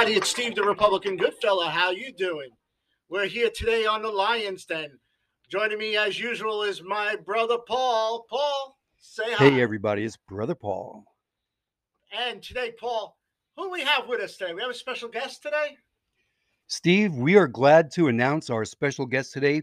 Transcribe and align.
everybody, 0.00 0.18
it's 0.18 0.30
Steve 0.30 0.54
the 0.54 0.62
Republican 0.62 1.18
Goodfella. 1.18 1.68
How 1.68 1.90
you 1.90 2.10
doing? 2.10 2.48
We're 3.10 3.26
here 3.26 3.50
today 3.54 3.84
on 3.84 4.00
the 4.00 4.08
Lions 4.08 4.64
Den. 4.64 4.98
Joining 5.50 5.76
me 5.76 5.94
as 5.98 6.18
usual 6.18 6.62
is 6.62 6.82
my 6.82 7.16
brother 7.16 7.58
Paul. 7.68 8.24
Paul, 8.30 8.78
say 8.96 9.30
hi. 9.34 9.50
Hey, 9.50 9.60
everybody, 9.60 10.04
it's 10.04 10.16
Brother 10.16 10.54
Paul. 10.54 11.04
And 12.18 12.42
today, 12.42 12.72
Paul, 12.80 13.18
who 13.58 13.70
we 13.70 13.82
have 13.82 14.08
with 14.08 14.22
us 14.22 14.38
today? 14.38 14.54
We 14.54 14.62
have 14.62 14.70
a 14.70 14.74
special 14.74 15.10
guest 15.10 15.42
today. 15.42 15.76
Steve, 16.66 17.14
we 17.14 17.36
are 17.36 17.46
glad 17.46 17.90
to 17.90 18.08
announce 18.08 18.48
our 18.48 18.64
special 18.64 19.04
guest 19.04 19.34
today, 19.34 19.60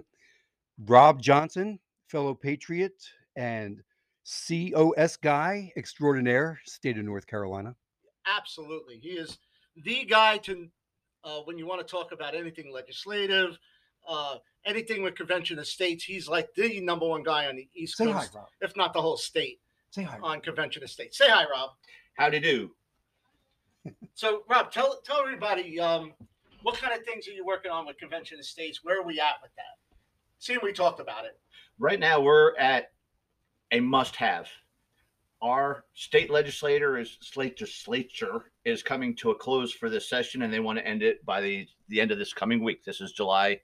Rob 0.85 1.19
Johnson, 1.19 1.79
fellow 2.09 2.35
patriot 2.35 2.93
and 3.35 3.81
COS 4.23 5.17
guy 5.17 5.73
extraordinaire, 5.75 6.59
state 6.63 6.99
of 6.99 7.05
North 7.05 7.25
Carolina. 7.25 7.75
Absolutely, 8.27 8.99
he 9.01 9.11
is 9.11 9.39
the 9.83 10.05
guy 10.05 10.37
to 10.39 10.67
uh, 11.23 11.39
when 11.45 11.57
you 11.57 11.65
want 11.67 11.85
to 11.85 11.89
talk 11.89 12.11
about 12.11 12.35
anything 12.35 12.71
legislative, 12.71 13.57
uh, 14.07 14.35
anything 14.65 15.03
with 15.03 15.15
convention 15.15 15.59
of 15.59 15.67
states. 15.67 16.03
He's 16.03 16.27
like 16.27 16.53
the 16.55 16.79
number 16.81 17.07
one 17.07 17.23
guy 17.23 17.47
on 17.47 17.55
the 17.55 17.67
East 17.75 17.97
Say 17.97 18.05
hi, 18.09 18.19
Coast, 18.21 18.35
Rob. 18.35 18.45
if 18.61 18.75
not 18.77 18.93
the 18.93 19.01
whole 19.01 19.17
state, 19.17 19.59
Say 19.91 20.03
hi. 20.03 20.17
On 20.21 20.39
convention 20.41 20.83
of 20.83 20.89
states. 20.89 21.17
Say 21.17 21.29
hi, 21.29 21.43
Rob. 21.43 21.71
How 22.17 22.25
Howdy 22.25 22.39
do. 22.39 22.71
So, 24.15 24.41
Rob, 24.49 24.69
tell 24.71 24.99
tell 25.05 25.21
everybody 25.21 25.79
um, 25.79 26.11
what 26.63 26.75
kind 26.75 26.93
of 26.93 27.05
things 27.05 27.25
are 27.27 27.31
you 27.31 27.45
working 27.45 27.71
on 27.71 27.85
with 27.85 27.97
convention 27.97 28.37
of 28.37 28.45
states? 28.45 28.83
Where 28.83 28.99
are 28.99 29.05
we 29.05 29.19
at 29.19 29.35
with 29.41 29.51
that? 29.55 29.95
Seeing 30.39 30.59
we 30.61 30.73
talked 30.73 30.99
about 30.99 31.23
it. 31.23 31.39
Right 31.79 31.99
now, 31.99 32.19
we're 32.19 32.57
at 32.57 32.91
a 33.71 33.79
must-have. 33.79 34.49
Our 35.41 35.85
state 35.93 36.31
legislator 36.31 36.97
is 36.97 37.17
legislature 37.35 38.51
is 38.65 38.81
coming 38.81 39.15
to 39.17 39.31
a 39.31 39.35
close 39.35 39.71
for 39.71 39.89
this 39.89 40.09
session, 40.09 40.41
and 40.41 40.51
they 40.51 40.59
want 40.59 40.79
to 40.79 40.87
end 40.87 41.03
it 41.03 41.23
by 41.25 41.41
the 41.41 41.67
the 41.89 42.01
end 42.01 42.11
of 42.11 42.17
this 42.17 42.33
coming 42.33 42.63
week. 42.63 42.83
This 42.83 43.01
is 43.01 43.11
July 43.11 43.59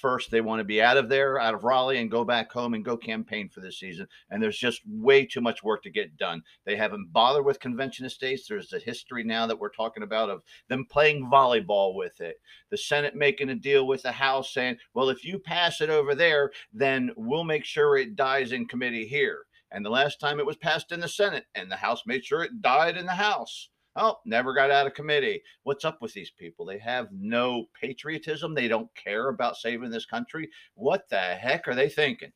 first. 0.00 0.30
They 0.30 0.40
want 0.40 0.60
to 0.60 0.64
be 0.64 0.82
out 0.82 0.96
of 0.96 1.08
there, 1.08 1.38
out 1.38 1.54
of 1.54 1.64
Raleigh, 1.64 1.98
and 1.98 2.10
go 2.10 2.24
back 2.24 2.50
home 2.50 2.74
and 2.74 2.84
go 2.84 2.96
campaign 2.96 3.48
for 3.48 3.60
this 3.60 3.78
season. 3.78 4.06
And 4.30 4.42
there's 4.42 4.58
just 4.58 4.80
way 4.86 5.24
too 5.24 5.40
much 5.40 5.62
work 5.62 5.82
to 5.82 5.90
get 5.90 6.16
done. 6.16 6.42
They 6.64 6.76
haven't 6.76 7.12
bothered 7.12 7.44
with 7.44 7.60
convention 7.60 8.06
estates. 8.06 8.48
There's 8.48 8.72
a 8.72 8.78
history 8.78 9.22
now 9.22 9.46
that 9.46 9.58
we're 9.58 9.70
talking 9.70 10.02
about 10.02 10.30
of 10.30 10.42
them 10.68 10.86
playing 10.90 11.30
volleyball 11.30 11.94
with 11.94 12.20
it. 12.20 12.40
The 12.70 12.78
Senate 12.78 13.14
making 13.14 13.50
a 13.50 13.54
deal 13.54 13.86
with 13.86 14.02
the 14.02 14.12
House 14.12 14.52
saying, 14.52 14.78
well, 14.94 15.08
if 15.08 15.24
you 15.24 15.38
pass 15.38 15.80
it 15.80 15.90
over 15.90 16.14
there, 16.14 16.50
then 16.72 17.10
we'll 17.16 17.44
make 17.44 17.64
sure 17.64 17.96
it 17.96 18.16
dies 18.16 18.52
in 18.52 18.66
committee 18.66 19.06
here. 19.06 19.44
And 19.72 19.84
the 19.84 19.90
last 19.90 20.20
time 20.20 20.38
it 20.38 20.46
was 20.46 20.56
passed 20.56 20.92
in 20.92 21.00
the 21.00 21.08
Senate 21.08 21.46
and 21.54 21.70
the 21.70 21.76
House 21.76 22.02
made 22.06 22.24
sure 22.24 22.42
it 22.42 22.60
died 22.60 22.96
in 22.96 23.06
the 23.06 23.12
House. 23.12 23.70
Oh, 23.96 24.18
never 24.24 24.54
got 24.54 24.70
out 24.70 24.86
of 24.86 24.94
committee. 24.94 25.42
What's 25.64 25.84
up 25.84 26.00
with 26.00 26.12
these 26.12 26.30
people? 26.30 26.64
They 26.64 26.78
have 26.78 27.08
no 27.12 27.66
patriotism. 27.78 28.54
They 28.54 28.68
don't 28.68 28.94
care 28.94 29.28
about 29.28 29.56
saving 29.56 29.90
this 29.90 30.06
country. 30.06 30.48
What 30.74 31.08
the 31.08 31.18
heck 31.18 31.68
are 31.68 31.74
they 31.74 31.88
thinking? 31.88 32.32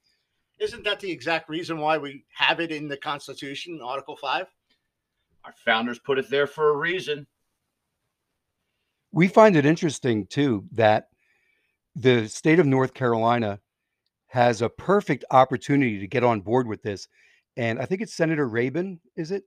Isn't 0.59 0.84
that 0.84 1.01
the 1.01 1.11
exact 1.11 1.48
reason 1.48 1.78
why 1.78 1.98
we 1.98 2.25
have 2.34 2.61
it 2.61 2.73
in 2.73 2.89
the 2.89 2.97
Constitution, 2.97 3.81
Article 3.83 4.17
Five? 4.17 4.47
Our 5.45 5.55
founders 5.65 5.98
put 5.98 6.19
it 6.19 6.31
there 6.31 6.47
for 6.47 6.71
a 6.71 6.77
reason. 6.77 7.27
We 9.12 9.28
find 9.28 9.56
it 9.56 9.67
interesting, 9.67 10.27
too, 10.27 10.65
that 10.73 11.09
the 11.95 12.28
state 12.28 12.59
of 12.59 12.67
North 12.67 12.95
Carolina 12.95 13.61
has 14.28 14.61
a 14.61 14.69
perfect 14.69 15.25
opportunity 15.31 15.98
to 16.00 16.06
get 16.06 16.25
on 16.25 16.41
board 16.41 16.66
with 16.66 16.82
this. 16.82 17.09
And 17.56 17.81
I 17.81 17.87
think 17.87 18.03
it's 18.03 18.15
Senator 18.15 18.49
Rabon, 18.49 18.99
is 19.17 19.31
it? 19.31 19.44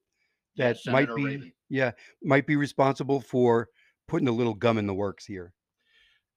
Yeah, 0.55 0.73
That 0.73 0.91
might 0.91 1.15
be, 1.15 1.23
Rabon. 1.23 1.51
yeah, 1.69 1.91
might 2.23 2.47
be 2.47 2.55
responsible 2.55 3.21
for 3.21 3.69
putting 4.07 4.27
a 4.27 4.31
little 4.33 4.55
gum 4.55 4.77
in 4.77 4.87
the 4.87 4.93
works 4.93 5.25
here. 5.25 5.53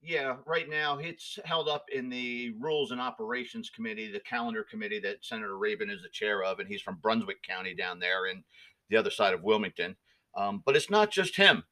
Yeah, 0.03 0.37
right 0.47 0.69
now 0.69 0.99
it's 0.99 1.39
held 1.45 1.69
up 1.69 1.85
in 1.93 2.09
the 2.09 2.55
Rules 2.59 2.91
and 2.91 3.01
Operations 3.01 3.71
Committee, 3.71 4.11
the 4.11 4.21
calendar 4.21 4.65
committee 4.69 4.99
that 5.01 5.25
Senator 5.25 5.55
Rabon 5.55 5.91
is 5.91 6.03
the 6.03 6.09
chair 6.13 6.43
of, 6.43 6.59
and 6.59 6.69
he's 6.69 6.83
from 6.83 6.99
Brunswick 7.01 7.43
County 7.43 7.75
down 7.75 8.01
there 8.01 8.27
in 8.27 8.43
the 8.91 8.97
other 8.97 9.11
side 9.11 9.33
of 9.33 9.43
Wilmington. 9.45 9.97
Um, 10.37 10.63
but 10.67 10.77
it's 10.77 10.91
not 10.91 11.11
just 11.11 11.37
him. 11.37 11.63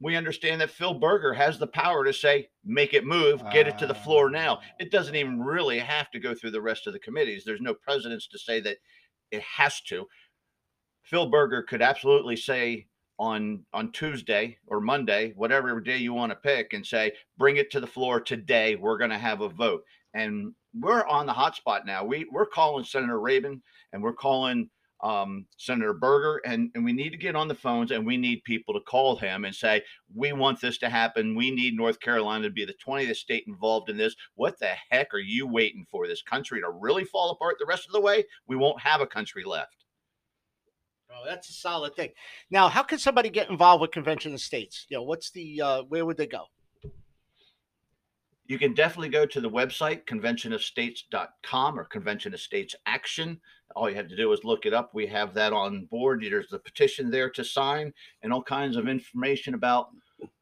We 0.00 0.16
understand 0.16 0.60
that 0.60 0.70
Phil 0.70 0.94
Berger 0.94 1.32
has 1.34 1.58
the 1.58 1.66
power 1.66 2.04
to 2.04 2.12
say, 2.12 2.50
make 2.64 2.94
it 2.94 3.04
move, 3.06 3.42
get 3.50 3.66
it 3.66 3.78
to 3.78 3.86
the 3.86 3.94
floor 3.94 4.30
now. 4.30 4.58
Ah. 4.60 4.64
It 4.78 4.92
doesn't 4.92 5.16
even 5.16 5.40
really 5.40 5.78
have 5.80 6.10
to 6.12 6.20
go 6.20 6.34
through 6.34 6.52
the 6.52 6.60
rest 6.60 6.86
of 6.86 6.92
the 6.92 7.00
committees. 7.00 7.42
There's 7.44 7.60
no 7.60 7.74
precedence 7.74 8.28
to 8.28 8.38
say 8.38 8.60
that 8.60 8.76
it 9.30 9.42
has 9.42 9.80
to. 9.82 10.06
Phil 11.02 11.26
Berger 11.26 11.62
could 11.62 11.82
absolutely 11.82 12.36
say 12.36 12.86
on 13.18 13.64
on 13.72 13.92
Tuesday 13.92 14.58
or 14.66 14.80
Monday, 14.80 15.32
whatever 15.36 15.80
day 15.80 15.96
you 15.96 16.14
want 16.14 16.30
to 16.30 16.36
pick, 16.36 16.72
and 16.72 16.86
say, 16.86 17.12
bring 17.36 17.56
it 17.56 17.70
to 17.70 17.80
the 17.80 17.86
floor 17.86 18.20
today. 18.20 18.76
We're 18.76 18.98
going 18.98 19.10
to 19.10 19.18
have 19.18 19.40
a 19.40 19.48
vote, 19.48 19.84
and 20.14 20.52
we're 20.74 21.06
on 21.06 21.26
the 21.26 21.32
hot 21.32 21.56
spot 21.56 21.86
now. 21.86 22.04
We 22.04 22.26
we're 22.30 22.46
calling 22.46 22.84
Senator 22.84 23.18
Rabon 23.18 23.60
and 23.92 24.02
we're 24.02 24.12
calling 24.12 24.68
um, 25.00 25.46
Senator 25.56 25.94
Berger, 25.94 26.40
and 26.44 26.70
and 26.74 26.84
we 26.84 26.92
need 26.92 27.10
to 27.10 27.16
get 27.16 27.36
on 27.36 27.48
the 27.48 27.54
phones 27.54 27.90
and 27.90 28.06
we 28.06 28.16
need 28.16 28.44
people 28.44 28.74
to 28.74 28.80
call 28.80 29.16
him 29.16 29.44
and 29.44 29.54
say, 29.54 29.82
we 30.14 30.32
want 30.32 30.60
this 30.60 30.78
to 30.78 30.88
happen. 30.88 31.34
We 31.34 31.50
need 31.50 31.76
North 31.76 32.00
Carolina 32.00 32.48
to 32.48 32.52
be 32.52 32.64
the 32.64 32.74
20th 32.74 33.16
state 33.16 33.44
involved 33.46 33.88
in 33.88 33.96
this. 33.96 34.14
What 34.34 34.58
the 34.58 34.72
heck 34.90 35.14
are 35.14 35.18
you 35.18 35.46
waiting 35.46 35.86
for? 35.90 36.06
This 36.06 36.22
country 36.22 36.60
to 36.60 36.70
really 36.70 37.04
fall 37.04 37.30
apart 37.30 37.56
the 37.58 37.66
rest 37.66 37.86
of 37.86 37.92
the 37.92 38.00
way? 38.00 38.24
We 38.46 38.56
won't 38.56 38.80
have 38.80 39.00
a 39.00 39.06
country 39.06 39.44
left. 39.44 39.84
Oh, 41.10 41.24
that's 41.26 41.48
a 41.48 41.54
solid 41.54 41.96
thing. 41.96 42.10
Now, 42.50 42.68
how 42.68 42.82
can 42.82 42.98
somebody 42.98 43.30
get 43.30 43.50
involved 43.50 43.80
with 43.80 43.90
convention 43.90 44.34
of 44.34 44.40
states? 44.40 44.86
You 44.88 44.98
know, 44.98 45.02
what's 45.02 45.30
the 45.30 45.60
uh, 45.60 45.82
where 45.84 46.04
would 46.04 46.16
they 46.16 46.26
go? 46.26 46.44
You 48.48 48.58
can 48.58 48.72
definitely 48.72 49.10
go 49.10 49.26
to 49.26 49.40
the 49.42 49.50
website, 49.50 50.06
conventionofstates.com 50.06 51.78
or 51.78 51.84
Convention 51.84 52.32
of 52.32 52.40
States 52.40 52.74
Action. 52.86 53.38
All 53.76 53.90
you 53.90 53.96
have 53.96 54.08
to 54.08 54.16
do 54.16 54.32
is 54.32 54.42
look 54.42 54.64
it 54.64 54.72
up. 54.72 54.94
We 54.94 55.06
have 55.06 55.34
that 55.34 55.52
on 55.52 55.84
board. 55.84 56.22
There's 56.22 56.48
the 56.48 56.58
petition 56.58 57.10
there 57.10 57.28
to 57.28 57.44
sign 57.44 57.92
and 58.22 58.32
all 58.32 58.42
kinds 58.42 58.78
of 58.78 58.88
information 58.88 59.52
about 59.52 59.88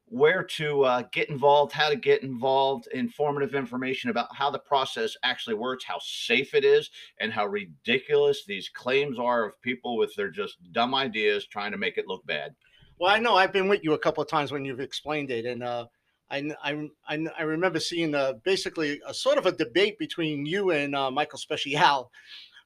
where 0.08 0.44
to 0.44 0.84
uh, 0.84 1.02
get 1.10 1.30
involved, 1.30 1.72
how 1.72 1.88
to 1.88 1.96
get 1.96 2.22
involved, 2.22 2.86
informative 2.94 3.56
information 3.56 4.08
about 4.10 4.28
how 4.32 4.52
the 4.52 4.58
process 4.60 5.16
actually 5.24 5.56
works, 5.56 5.84
how 5.84 5.98
safe 6.00 6.54
it 6.54 6.64
is, 6.64 6.90
and 7.18 7.32
how 7.32 7.44
ridiculous 7.44 8.44
these 8.44 8.68
claims 8.68 9.18
are 9.18 9.44
of 9.44 9.60
people 9.62 9.96
with 9.96 10.14
their 10.14 10.30
just 10.30 10.58
dumb 10.70 10.94
ideas 10.94 11.44
trying 11.44 11.72
to 11.72 11.78
make 11.78 11.98
it 11.98 12.06
look 12.06 12.24
bad. 12.24 12.54
Well, 13.00 13.12
I 13.12 13.18
know 13.18 13.34
I've 13.34 13.52
been 13.52 13.68
with 13.68 13.82
you 13.82 13.94
a 13.94 13.98
couple 13.98 14.22
of 14.22 14.28
times 14.28 14.52
when 14.52 14.64
you've 14.64 14.78
explained 14.78 15.32
it, 15.32 15.44
and 15.44 15.64
uh, 15.64 15.86
I, 16.30 16.50
I, 16.62 16.88
I, 17.08 17.26
I 17.38 17.42
remember 17.42 17.80
seeing 17.80 18.14
uh, 18.14 18.34
basically 18.44 19.00
a 19.06 19.14
sort 19.14 19.38
of 19.38 19.46
a 19.46 19.52
debate 19.52 19.98
between 19.98 20.46
you 20.46 20.70
and 20.70 20.94
uh, 20.94 21.10
Michael 21.10 21.38
Special, 21.38 22.10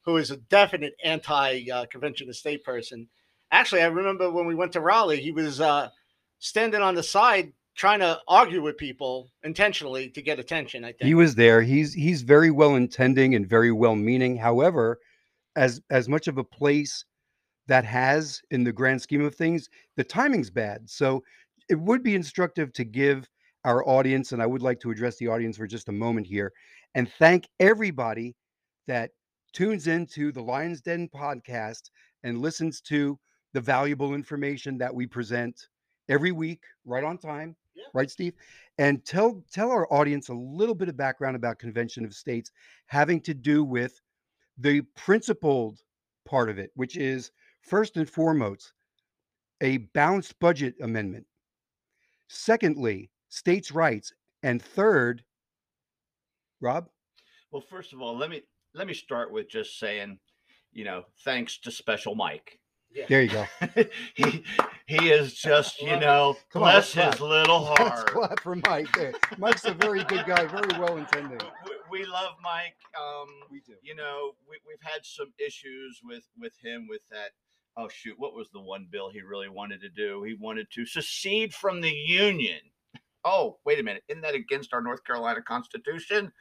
who 0.04 0.16
is 0.16 0.30
a 0.30 0.36
definite 0.36 0.94
anti-convention 1.04 2.28
of 2.28 2.36
state 2.36 2.64
person. 2.64 3.08
Actually, 3.52 3.82
I 3.82 3.86
remember 3.86 4.30
when 4.30 4.46
we 4.46 4.54
went 4.54 4.72
to 4.72 4.80
Raleigh, 4.80 5.20
he 5.20 5.32
was 5.32 5.60
uh, 5.60 5.88
standing 6.38 6.80
on 6.80 6.94
the 6.94 7.02
side 7.02 7.52
trying 7.76 8.00
to 8.00 8.20
argue 8.28 8.62
with 8.62 8.76
people 8.76 9.30
intentionally 9.42 10.10
to 10.10 10.22
get 10.22 10.38
attention. 10.38 10.84
I 10.84 10.88
think 10.88 11.02
He 11.02 11.14
was 11.14 11.34
there. 11.34 11.62
He's 11.62 11.94
he's 11.94 12.22
very 12.22 12.50
well 12.50 12.74
intending 12.74 13.34
and 13.34 13.46
very 13.46 13.72
well 13.72 13.96
meaning. 13.96 14.36
However, 14.36 14.98
as 15.56 15.80
as 15.90 16.08
much 16.08 16.28
of 16.28 16.38
a 16.38 16.44
place 16.44 17.04
that 17.68 17.84
has 17.84 18.42
in 18.50 18.64
the 18.64 18.72
grand 18.72 19.00
scheme 19.00 19.24
of 19.24 19.34
things, 19.34 19.68
the 19.96 20.04
timing's 20.04 20.50
bad. 20.50 20.90
So 20.90 21.22
it 21.68 21.78
would 21.78 22.02
be 22.02 22.14
instructive 22.14 22.72
to 22.74 22.84
give 22.84 23.28
our 23.64 23.86
audience, 23.88 24.32
and 24.32 24.42
I 24.42 24.46
would 24.46 24.62
like 24.62 24.80
to 24.80 24.90
address 24.90 25.16
the 25.16 25.28
audience 25.28 25.56
for 25.56 25.66
just 25.66 25.88
a 25.88 25.92
moment 25.92 26.26
here, 26.26 26.52
and 26.94 27.10
thank 27.18 27.48
everybody 27.58 28.34
that 28.86 29.10
tunes 29.52 29.86
into 29.86 30.32
the 30.32 30.42
Lions 30.42 30.80
Den 30.80 31.08
podcast 31.08 31.90
and 32.22 32.40
listens 32.40 32.80
to 32.82 33.18
the 33.52 33.60
valuable 33.60 34.14
information 34.14 34.78
that 34.78 34.94
we 34.94 35.06
present 35.06 35.68
every 36.08 36.32
week, 36.32 36.62
right 36.84 37.04
on 37.04 37.18
time. 37.18 37.56
Yeah. 37.74 37.84
Right, 37.94 38.10
Steve? 38.10 38.34
And 38.78 39.04
tell 39.04 39.42
tell 39.52 39.70
our 39.70 39.92
audience 39.92 40.28
a 40.28 40.34
little 40.34 40.74
bit 40.74 40.88
of 40.88 40.96
background 40.96 41.36
about 41.36 41.58
Convention 41.58 42.04
of 42.04 42.14
States 42.14 42.50
having 42.86 43.20
to 43.22 43.34
do 43.34 43.64
with 43.64 44.00
the 44.58 44.82
principled 44.96 45.78
part 46.26 46.50
of 46.50 46.58
it, 46.58 46.70
which 46.74 46.96
is 46.96 47.30
first 47.62 47.96
and 47.96 48.08
foremost 48.08 48.72
a 49.60 49.78
balanced 49.94 50.38
budget 50.40 50.74
amendment. 50.82 51.26
Secondly, 52.28 53.10
states' 53.30 53.70
rights. 53.72 54.12
And 54.42 54.60
third, 54.60 55.24
Rob? 56.60 56.88
Well, 57.50 57.62
first 57.62 57.92
of 57.94 58.00
all, 58.02 58.16
let 58.16 58.28
me 58.30 58.42
let 58.74 58.86
me 58.86 58.94
start 58.94 59.32
with 59.32 59.48
just 59.48 59.78
saying, 59.78 60.18
you 60.72 60.84
know, 60.84 61.04
thanks 61.24 61.58
to 61.60 61.70
Special 61.70 62.14
Mike. 62.14 62.58
There 63.08 63.22
you 63.22 63.28
go. 63.30 63.44
he 64.14 64.44
he 64.86 65.10
is 65.10 65.34
just, 65.34 65.80
you 65.80 65.96
know, 65.98 66.36
Come 66.52 66.62
on, 66.64 66.72
bless 66.72 66.96
let's 66.96 67.18
his 67.18 67.20
little 67.20 67.62
Let's 67.78 67.78
heart. 67.80 68.06
clap 68.08 68.40
for 68.40 68.56
Mike. 68.56 68.90
There. 68.96 69.12
Mike's 69.38 69.64
a 69.64 69.74
very 69.74 70.02
good 70.04 70.26
guy, 70.26 70.44
very 70.46 70.78
well 70.78 70.96
intended. 70.96 71.42
We, 71.90 72.00
we 72.00 72.06
love 72.06 72.34
Mike. 72.42 72.76
Um, 72.96 73.26
We 73.50 73.60
do. 73.66 73.74
you 73.82 73.96
know, 73.96 74.32
we, 74.48 74.58
we've 74.66 74.78
had 74.82 75.04
some 75.04 75.32
issues 75.44 76.00
with 76.04 76.24
with 76.38 76.52
him 76.62 76.86
with 76.88 77.02
that 77.10 77.30
oh 77.76 77.88
shoot, 77.88 78.14
what 78.18 78.34
was 78.34 78.48
the 78.52 78.60
one 78.60 78.86
bill 78.90 79.10
he 79.10 79.22
really 79.22 79.48
wanted 79.48 79.80
to 79.82 79.88
do? 79.88 80.22
He 80.22 80.34
wanted 80.34 80.68
to 80.72 80.86
secede 80.86 81.52
from 81.54 81.80
the 81.80 81.90
union. 81.90 82.60
Oh, 83.24 83.58
wait 83.66 83.78
a 83.78 83.82
minute. 83.82 84.02
Isn't 84.08 84.22
that 84.22 84.34
against 84.34 84.72
our 84.72 84.80
North 84.80 85.04
Carolina 85.04 85.42
Constitution? 85.42 86.32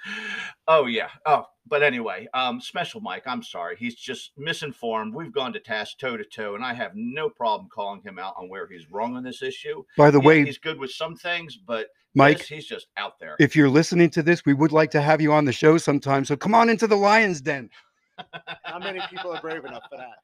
Oh 0.68 0.86
yeah. 0.86 1.10
Oh, 1.26 1.46
but 1.68 1.84
anyway, 1.84 2.28
um, 2.34 2.62
Special 2.62 3.02
Mike, 3.02 3.24
I'm 3.26 3.44
sorry. 3.44 3.76
He's 3.78 3.96
just 3.96 4.32
misinformed. 4.38 5.14
We've 5.14 5.34
gone 5.34 5.54
to 5.54 5.60
task 5.60 5.98
toe 6.00 6.18
to 6.18 6.24
toe, 6.24 6.56
and 6.56 6.64
I 6.64 6.74
have 6.74 6.92
no 6.96 7.30
problem 7.30 7.70
calling 7.74 8.02
him 8.02 8.18
out 8.18 8.36
on 8.38 8.50
where 8.50 8.68
he's 8.68 8.90
wrong 8.92 9.16
on 9.18 9.24
this 9.24 9.42
issue. 9.42 9.84
By 9.98 10.12
the 10.12 10.20
Yeah, 10.20 10.26
way, 10.26 10.46
he's 10.46 10.58
good 10.58 10.80
with 10.80 10.92
some 10.92 11.16
things, 11.16 11.58
but 11.58 11.88
Mike, 12.16 12.40
this, 12.40 12.48
he's 12.48 12.66
just 12.66 12.88
out 12.98 13.20
there. 13.20 13.36
if 13.40 13.56
you're 13.56 13.70
listening 13.70 14.10
to 14.12 14.24
this, 14.24 14.46
we 14.46 14.54
would 14.54 14.72
like 14.72 14.92
to 14.92 15.02
have 15.02 15.22
you 15.22 15.32
on 15.34 15.46
the 15.46 15.52
show 15.52 15.78
sometime. 15.78 16.26
So 16.26 16.36
come 16.36 16.56
on 16.56 16.70
into 16.70 16.88
the 16.88 16.96
Lions 16.96 17.42
Den. 17.42 17.70
How 18.64 18.80
many 18.80 19.00
people 19.10 19.32
are 19.32 19.42
brave 19.42 19.64
enough 19.66 19.84
for 19.90 19.98
that? 19.98 20.18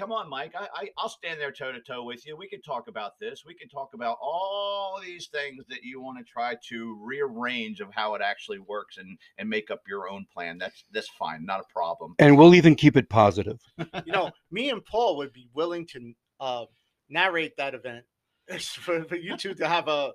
Come 0.00 0.12
on, 0.12 0.30
Mike. 0.30 0.54
I, 0.58 0.66
I 0.74 0.88
I'll 0.96 1.10
stand 1.10 1.38
there 1.38 1.52
toe 1.52 1.72
to 1.72 1.80
toe 1.80 2.02
with 2.04 2.26
you. 2.26 2.34
We 2.34 2.48
can 2.48 2.62
talk 2.62 2.88
about 2.88 3.18
this. 3.20 3.44
We 3.46 3.52
can 3.52 3.68
talk 3.68 3.90
about 3.92 4.16
all 4.22 4.98
these 5.04 5.26
things 5.26 5.62
that 5.68 5.82
you 5.82 6.00
want 6.00 6.16
to 6.16 6.24
try 6.24 6.56
to 6.70 6.98
rearrange 7.02 7.80
of 7.80 7.88
how 7.92 8.14
it 8.14 8.22
actually 8.22 8.60
works 8.60 8.96
and 8.96 9.18
and 9.36 9.46
make 9.46 9.70
up 9.70 9.82
your 9.86 10.08
own 10.08 10.24
plan. 10.32 10.56
That's 10.56 10.86
that's 10.90 11.10
fine, 11.18 11.44
not 11.44 11.60
a 11.60 11.70
problem. 11.70 12.14
And 12.18 12.38
we'll 12.38 12.54
even 12.54 12.76
keep 12.76 12.96
it 12.96 13.10
positive. 13.10 13.60
You 14.06 14.12
know, 14.12 14.30
me 14.50 14.70
and 14.70 14.82
Paul 14.84 15.18
would 15.18 15.34
be 15.34 15.50
willing 15.52 15.86
to 15.88 16.12
uh, 16.40 16.64
narrate 17.10 17.56
that 17.58 17.74
event 17.74 18.04
for, 18.60 19.04
for 19.04 19.16
you 19.16 19.36
two 19.36 19.52
to 19.54 19.68
have 19.68 19.88
a, 19.88 20.12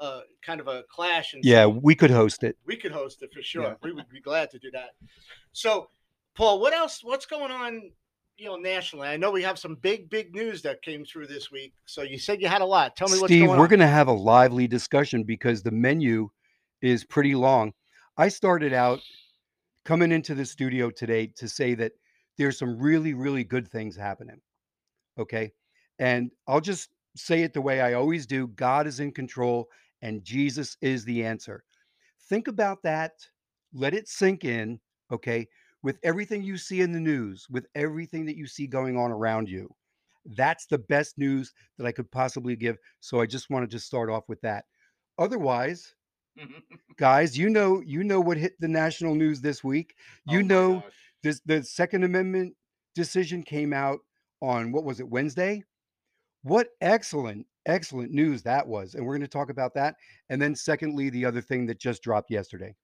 a 0.00 0.20
kind 0.44 0.60
of 0.60 0.66
a 0.66 0.82
clash. 0.90 1.34
And 1.34 1.44
Yeah, 1.44 1.66
we 1.66 1.94
could 1.94 2.10
host 2.10 2.42
it. 2.42 2.56
we 2.66 2.76
could 2.76 2.90
host 2.90 3.22
it 3.22 3.30
for 3.32 3.42
sure. 3.42 3.62
Yeah. 3.62 3.74
We 3.82 3.92
would 3.92 4.08
be 4.08 4.20
glad 4.20 4.50
to 4.50 4.58
do 4.58 4.72
that. 4.72 4.90
So, 5.52 5.90
Paul, 6.34 6.60
what 6.60 6.72
else? 6.74 7.00
What's 7.04 7.26
going 7.26 7.52
on? 7.52 7.92
You 8.38 8.46
know, 8.46 8.56
nationally. 8.56 9.08
I 9.08 9.16
know 9.16 9.32
we 9.32 9.42
have 9.42 9.58
some 9.58 9.74
big, 9.74 10.08
big 10.08 10.32
news 10.32 10.62
that 10.62 10.80
came 10.82 11.04
through 11.04 11.26
this 11.26 11.50
week. 11.50 11.72
So 11.86 12.02
you 12.02 12.20
said 12.20 12.40
you 12.40 12.46
had 12.46 12.62
a 12.62 12.66
lot. 12.66 12.94
Tell 12.94 13.08
me 13.08 13.18
what's 13.18 13.32
Steve, 13.32 13.46
going 13.46 13.58
we're 13.58 13.66
going 13.66 13.80
to 13.80 13.86
have 13.88 14.06
a 14.06 14.12
lively 14.12 14.68
discussion 14.68 15.24
because 15.24 15.64
the 15.64 15.72
menu 15.72 16.28
is 16.80 17.04
pretty 17.04 17.34
long. 17.34 17.72
I 18.16 18.28
started 18.28 18.72
out 18.72 19.00
coming 19.84 20.12
into 20.12 20.36
the 20.36 20.44
studio 20.44 20.88
today 20.88 21.32
to 21.36 21.48
say 21.48 21.74
that 21.74 21.92
there's 22.36 22.56
some 22.56 22.78
really, 22.78 23.12
really 23.12 23.42
good 23.42 23.66
things 23.66 23.96
happening. 23.96 24.40
Okay. 25.18 25.50
And 25.98 26.30
I'll 26.46 26.60
just 26.60 26.90
say 27.16 27.42
it 27.42 27.52
the 27.52 27.60
way 27.60 27.80
I 27.80 27.94
always 27.94 28.24
do 28.24 28.46
God 28.46 28.86
is 28.86 29.00
in 29.00 29.10
control 29.10 29.68
and 30.00 30.22
Jesus 30.22 30.76
is 30.80 31.04
the 31.04 31.24
answer. 31.24 31.64
Think 32.28 32.46
about 32.46 32.84
that. 32.84 33.14
Let 33.72 33.94
it 33.94 34.08
sink 34.08 34.44
in. 34.44 34.78
Okay. 35.10 35.48
With 35.82 35.98
everything 36.02 36.42
you 36.42 36.58
see 36.58 36.80
in 36.80 36.92
the 36.92 37.00
news, 37.00 37.46
with 37.50 37.66
everything 37.74 38.26
that 38.26 38.36
you 38.36 38.46
see 38.46 38.66
going 38.66 38.96
on 38.96 39.10
around 39.12 39.48
you, 39.48 39.74
that's 40.36 40.66
the 40.66 40.78
best 40.78 41.18
news 41.18 41.52
that 41.78 41.86
I 41.86 41.92
could 41.92 42.10
possibly 42.10 42.56
give. 42.56 42.76
So 43.00 43.20
I 43.20 43.26
just 43.26 43.50
wanted 43.50 43.70
to 43.70 43.78
start 43.78 44.10
off 44.10 44.28
with 44.28 44.40
that. 44.42 44.64
Otherwise, 45.18 45.94
guys, 46.96 47.36
you 47.36 47.48
know, 47.50 47.80
you 47.80 48.04
know 48.04 48.20
what 48.20 48.36
hit 48.36 48.54
the 48.60 48.68
national 48.68 49.14
news 49.14 49.40
this 49.40 49.62
week. 49.64 49.94
You 50.26 50.40
Oh 50.40 50.42
know, 50.42 50.80
gosh. 50.80 50.92
this 51.22 51.40
the 51.46 51.62
Second 51.62 52.04
Amendment 52.04 52.56
decision 52.94 53.42
came 53.42 53.72
out 53.72 54.00
on 54.40 54.72
what 54.72 54.84
was 54.84 55.00
it 55.00 55.08
Wednesday? 55.08 55.64
What 56.42 56.70
excellent, 56.80 57.46
excellent 57.66 58.12
news 58.12 58.42
that 58.42 58.66
was, 58.66 58.94
and 58.94 59.04
we're 59.04 59.14
going 59.14 59.22
to 59.22 59.28
talk 59.28 59.50
about 59.50 59.74
that. 59.74 59.96
And 60.30 60.40
then, 60.40 60.54
secondly, 60.54 61.10
the 61.10 61.24
other 61.24 61.40
thing 61.40 61.66
that 61.66 61.78
just 61.78 62.02
dropped 62.02 62.30
yesterday. 62.30 62.74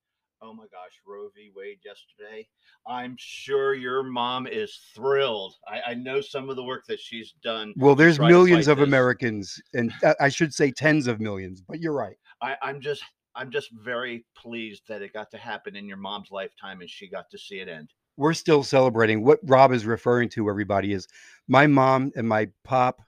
Oh 0.41 0.52
my 0.52 0.64
gosh, 0.64 1.00
Roe 1.25 1.31
v. 1.35 1.50
Wade 1.56 1.79
yesterday. 1.85 2.47
I'm 2.87 3.17
sure 3.19 3.75
your 3.75 4.03
mom 4.03 4.47
is 4.47 4.79
thrilled. 4.94 5.55
I, 5.67 5.93
I 5.93 5.94
know 5.94 6.21
some 6.21 6.50
of 6.50 6.56
the 6.56 6.62
work 6.62 6.85
that 6.88 7.00
she's 7.00 7.32
done. 7.43 7.73
Well, 7.76 7.94
there's 7.94 8.21
millions 8.21 8.69
of 8.69 8.79
this. 8.79 8.87
Americans, 8.87 9.61
and 9.73 9.93
uh, 10.03 10.15
I 10.21 10.29
should 10.29 10.53
say 10.53 10.71
tens 10.71 11.06
of 11.06 11.21
millions, 11.21 11.62
but 11.62 11.81
you're 11.81 11.94
right. 11.94 12.17
I, 12.43 12.56
I'm 12.62 12.81
just 12.81 13.03
I'm 13.35 13.50
just 13.50 13.71
very 13.73 14.25
pleased 14.37 14.82
that 14.88 15.03
it 15.03 15.12
got 15.12 15.31
to 15.31 15.38
happen 15.38 15.76
in 15.76 15.88
your 15.88 15.97
mom's 15.97 16.31
lifetime 16.31 16.81
and 16.81 16.91
she 16.91 17.09
got 17.09 17.29
to 17.31 17.38
see 17.38 17.59
it 17.59 17.69
end. 17.69 17.88
we're 18.17 18.35
still 18.35 18.62
celebrating. 18.62 19.25
What 19.25 19.41
Rob 19.43 19.73
is 19.73 19.87
referring 19.87 20.29
to, 20.31 20.49
everybody, 20.49 20.93
is 20.93 21.09
my 21.49 21.67
mom 21.67 22.12
and 22.15 22.29
my 22.29 22.49
pop 22.62 23.00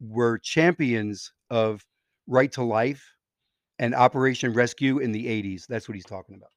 were 0.00 0.38
champions 0.38 1.32
of 1.50 1.84
right 2.26 2.52
to 2.52 2.62
life 2.62 3.14
and 3.78 3.94
Operation 3.94 4.52
Rescue 4.52 4.98
in 4.98 5.10
the 5.10 5.26
80s. 5.26 5.66
That's 5.66 5.88
what 5.88 5.94
he's 5.94 6.04
talking 6.04 6.36
about. 6.36 6.50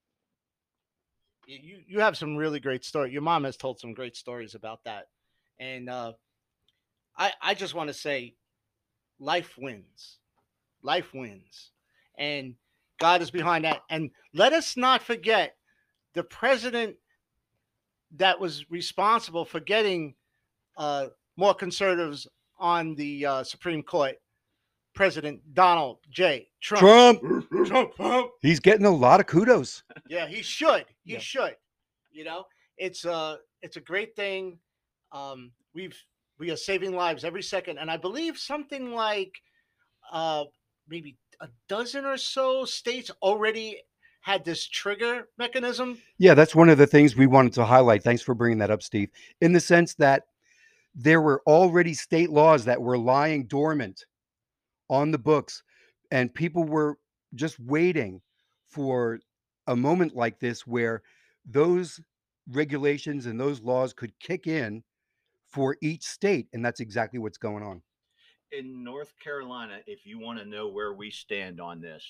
You 1.48 1.80
you 1.88 2.00
have 2.02 2.18
some 2.18 2.36
really 2.36 2.60
great 2.60 2.84
story. 2.84 3.12
Your 3.12 3.22
mom 3.22 3.46
has 3.46 3.58
told 3.58 3.80
some 3.80 3.94
great 3.94 4.16
stories 4.16 4.54
about 4.54 4.84
that, 4.84 5.08
and 5.60 5.90
uh, 5.90 6.14
I 7.18 7.32
I 7.42 7.54
just 7.54 7.74
want 7.74 7.88
to 7.88 7.94
say, 7.94 8.36
life 9.20 9.58
wins, 9.58 10.18
life 10.84 11.14
wins, 11.14 11.72
and 12.18 12.56
God 13.00 13.22
is 13.22 13.32
behind 13.32 13.64
that. 13.66 13.82
And 13.90 14.12
let 14.34 14.54
us 14.54 14.76
not 14.76 15.02
forget 15.02 15.56
the 16.14 16.24
president 16.24 16.98
that 18.18 18.40
was 18.40 18.70
responsible 18.70 19.46
for 19.46 19.60
getting 19.60 20.16
uh, 20.78 21.08
more 21.38 21.54
conservatives 21.54 22.28
on 22.60 22.96
the 22.96 23.26
uh, 23.26 23.44
Supreme 23.44 23.84
Court, 23.84 24.16
President 24.98 25.40
Donald 25.54 26.00
J. 26.10 26.48
Trump. 26.60 27.22
Trump, 27.22 27.68
Trump, 27.68 27.96
Trump. 27.96 28.32
he's 28.42 28.60
getting 28.60 28.88
a 28.88 28.92
lot 28.92 29.20
of 29.20 29.28
kudos. 29.28 29.84
Yeah, 30.10 30.28
he 30.28 30.42
should. 30.42 30.86
He 31.04 31.14
Yeah. 31.14 31.20
should. 31.20 31.56
You 32.12 32.24
know, 32.24 32.46
it's 32.78 33.06
a 33.06 33.38
it's 33.62 33.78
a 33.78 33.80
great 33.80 34.16
thing. 34.16 34.58
Um, 35.12 35.52
we've 35.76 35.96
we 36.40 36.50
are 36.50 36.56
saving 36.58 36.96
lives 36.96 37.24
every 37.24 37.44
second, 37.44 37.78
and 37.78 37.92
I 37.92 37.98
believe 37.98 38.40
something 38.40 38.92
like 38.92 39.40
uh, 40.12 40.46
maybe 40.88 41.16
a 41.42 41.48
dozen 41.70 42.04
or 42.06 42.18
so 42.18 42.66
states 42.66 43.12
already 43.22 43.80
had 44.22 44.44
this 44.44 44.68
trigger 44.68 45.30
mechanism. 45.38 46.00
Yeah, 46.18 46.34
that's 46.34 46.56
one 46.56 46.70
of 46.70 46.80
the 46.80 46.88
things 46.88 47.16
we 47.16 47.28
wanted 47.28 47.54
to 47.54 47.66
highlight. 47.66 48.02
Thanks 48.04 48.24
for 48.24 48.34
bringing 48.34 48.58
that 48.60 48.72
up, 48.72 48.82
Steve. 48.82 49.10
In 49.42 49.54
the 49.54 49.60
sense 49.60 49.94
that 49.96 50.24
there 50.96 51.22
were 51.22 51.44
already 51.46 51.94
state 51.94 52.32
laws 52.32 52.66
that 52.66 52.82
were 52.82 52.98
lying 52.98 53.46
dormant 53.46 54.06
on 54.90 55.12
the 55.12 55.18
books, 55.18 55.64
and 56.12 56.34
people 56.34 56.64
were 56.64 56.98
just 57.36 57.60
waiting 57.60 58.22
for 58.70 59.20
a 59.68 59.76
moment 59.76 60.16
like 60.16 60.40
this 60.40 60.66
where 60.66 61.02
those 61.46 62.00
regulations 62.50 63.26
and 63.26 63.40
those 63.40 63.62
laws 63.62 63.94
could 63.94 64.18
kick 64.20 64.48
in 64.48 64.84
for 65.48 65.78
each 65.82 66.04
state. 66.04 66.48
And 66.54 66.64
that's 66.66 66.80
exactly 66.80 67.20
what's 67.20 67.38
going 67.38 67.64
on. 67.64 67.82
In 68.52 68.84
North 68.84 69.14
Carolina, 69.22 69.80
if 69.88 70.06
you 70.06 70.20
want 70.20 70.40
to 70.40 70.46
know 70.46 70.70
where 70.70 70.94
we 70.94 71.12
stand 71.12 71.60
on 71.60 71.82
this, 71.82 72.04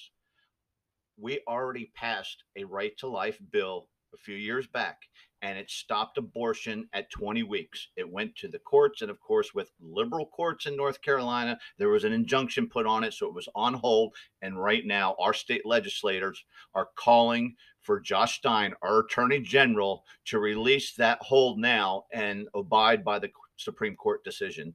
we 1.19 1.41
already 1.47 1.91
passed 1.95 2.43
a 2.55 2.63
right 2.63 2.95
to 2.99 3.07
life 3.07 3.39
bill 3.51 3.87
a 4.13 4.17
few 4.17 4.35
years 4.35 4.67
back 4.67 5.01
and 5.41 5.57
it 5.57 5.69
stopped 5.69 6.17
abortion 6.17 6.87
at 6.93 7.11
20 7.11 7.43
weeks. 7.43 7.89
It 7.95 8.09
went 8.09 8.35
to 8.37 8.47
the 8.47 8.59
courts, 8.59 9.01
and 9.01 9.11
of 9.11 9.19
course, 9.19 9.53
with 9.53 9.71
liberal 9.79 10.25
courts 10.25 10.65
in 10.65 10.75
North 10.75 11.01
Carolina, 11.01 11.57
there 11.77 11.89
was 11.89 12.03
an 12.03 12.13
injunction 12.13 12.67
put 12.67 12.87
on 12.87 13.03
it, 13.03 13.13
so 13.13 13.27
it 13.27 13.33
was 13.33 13.47
on 13.55 13.75
hold. 13.75 14.15
And 14.41 14.61
right 14.61 14.85
now, 14.85 15.15
our 15.19 15.33
state 15.33 15.65
legislators 15.65 16.43
are 16.73 16.89
calling 16.95 17.55
for 17.81 17.99
Josh 17.99 18.37
Stein, 18.37 18.73
our 18.81 18.99
attorney 18.99 19.39
general, 19.39 20.03
to 20.25 20.39
release 20.39 20.95
that 20.95 21.19
hold 21.21 21.59
now 21.59 22.05
and 22.11 22.47
abide 22.55 23.05
by 23.05 23.19
the 23.19 23.29
Supreme 23.57 23.95
Court 23.95 24.23
decision. 24.23 24.73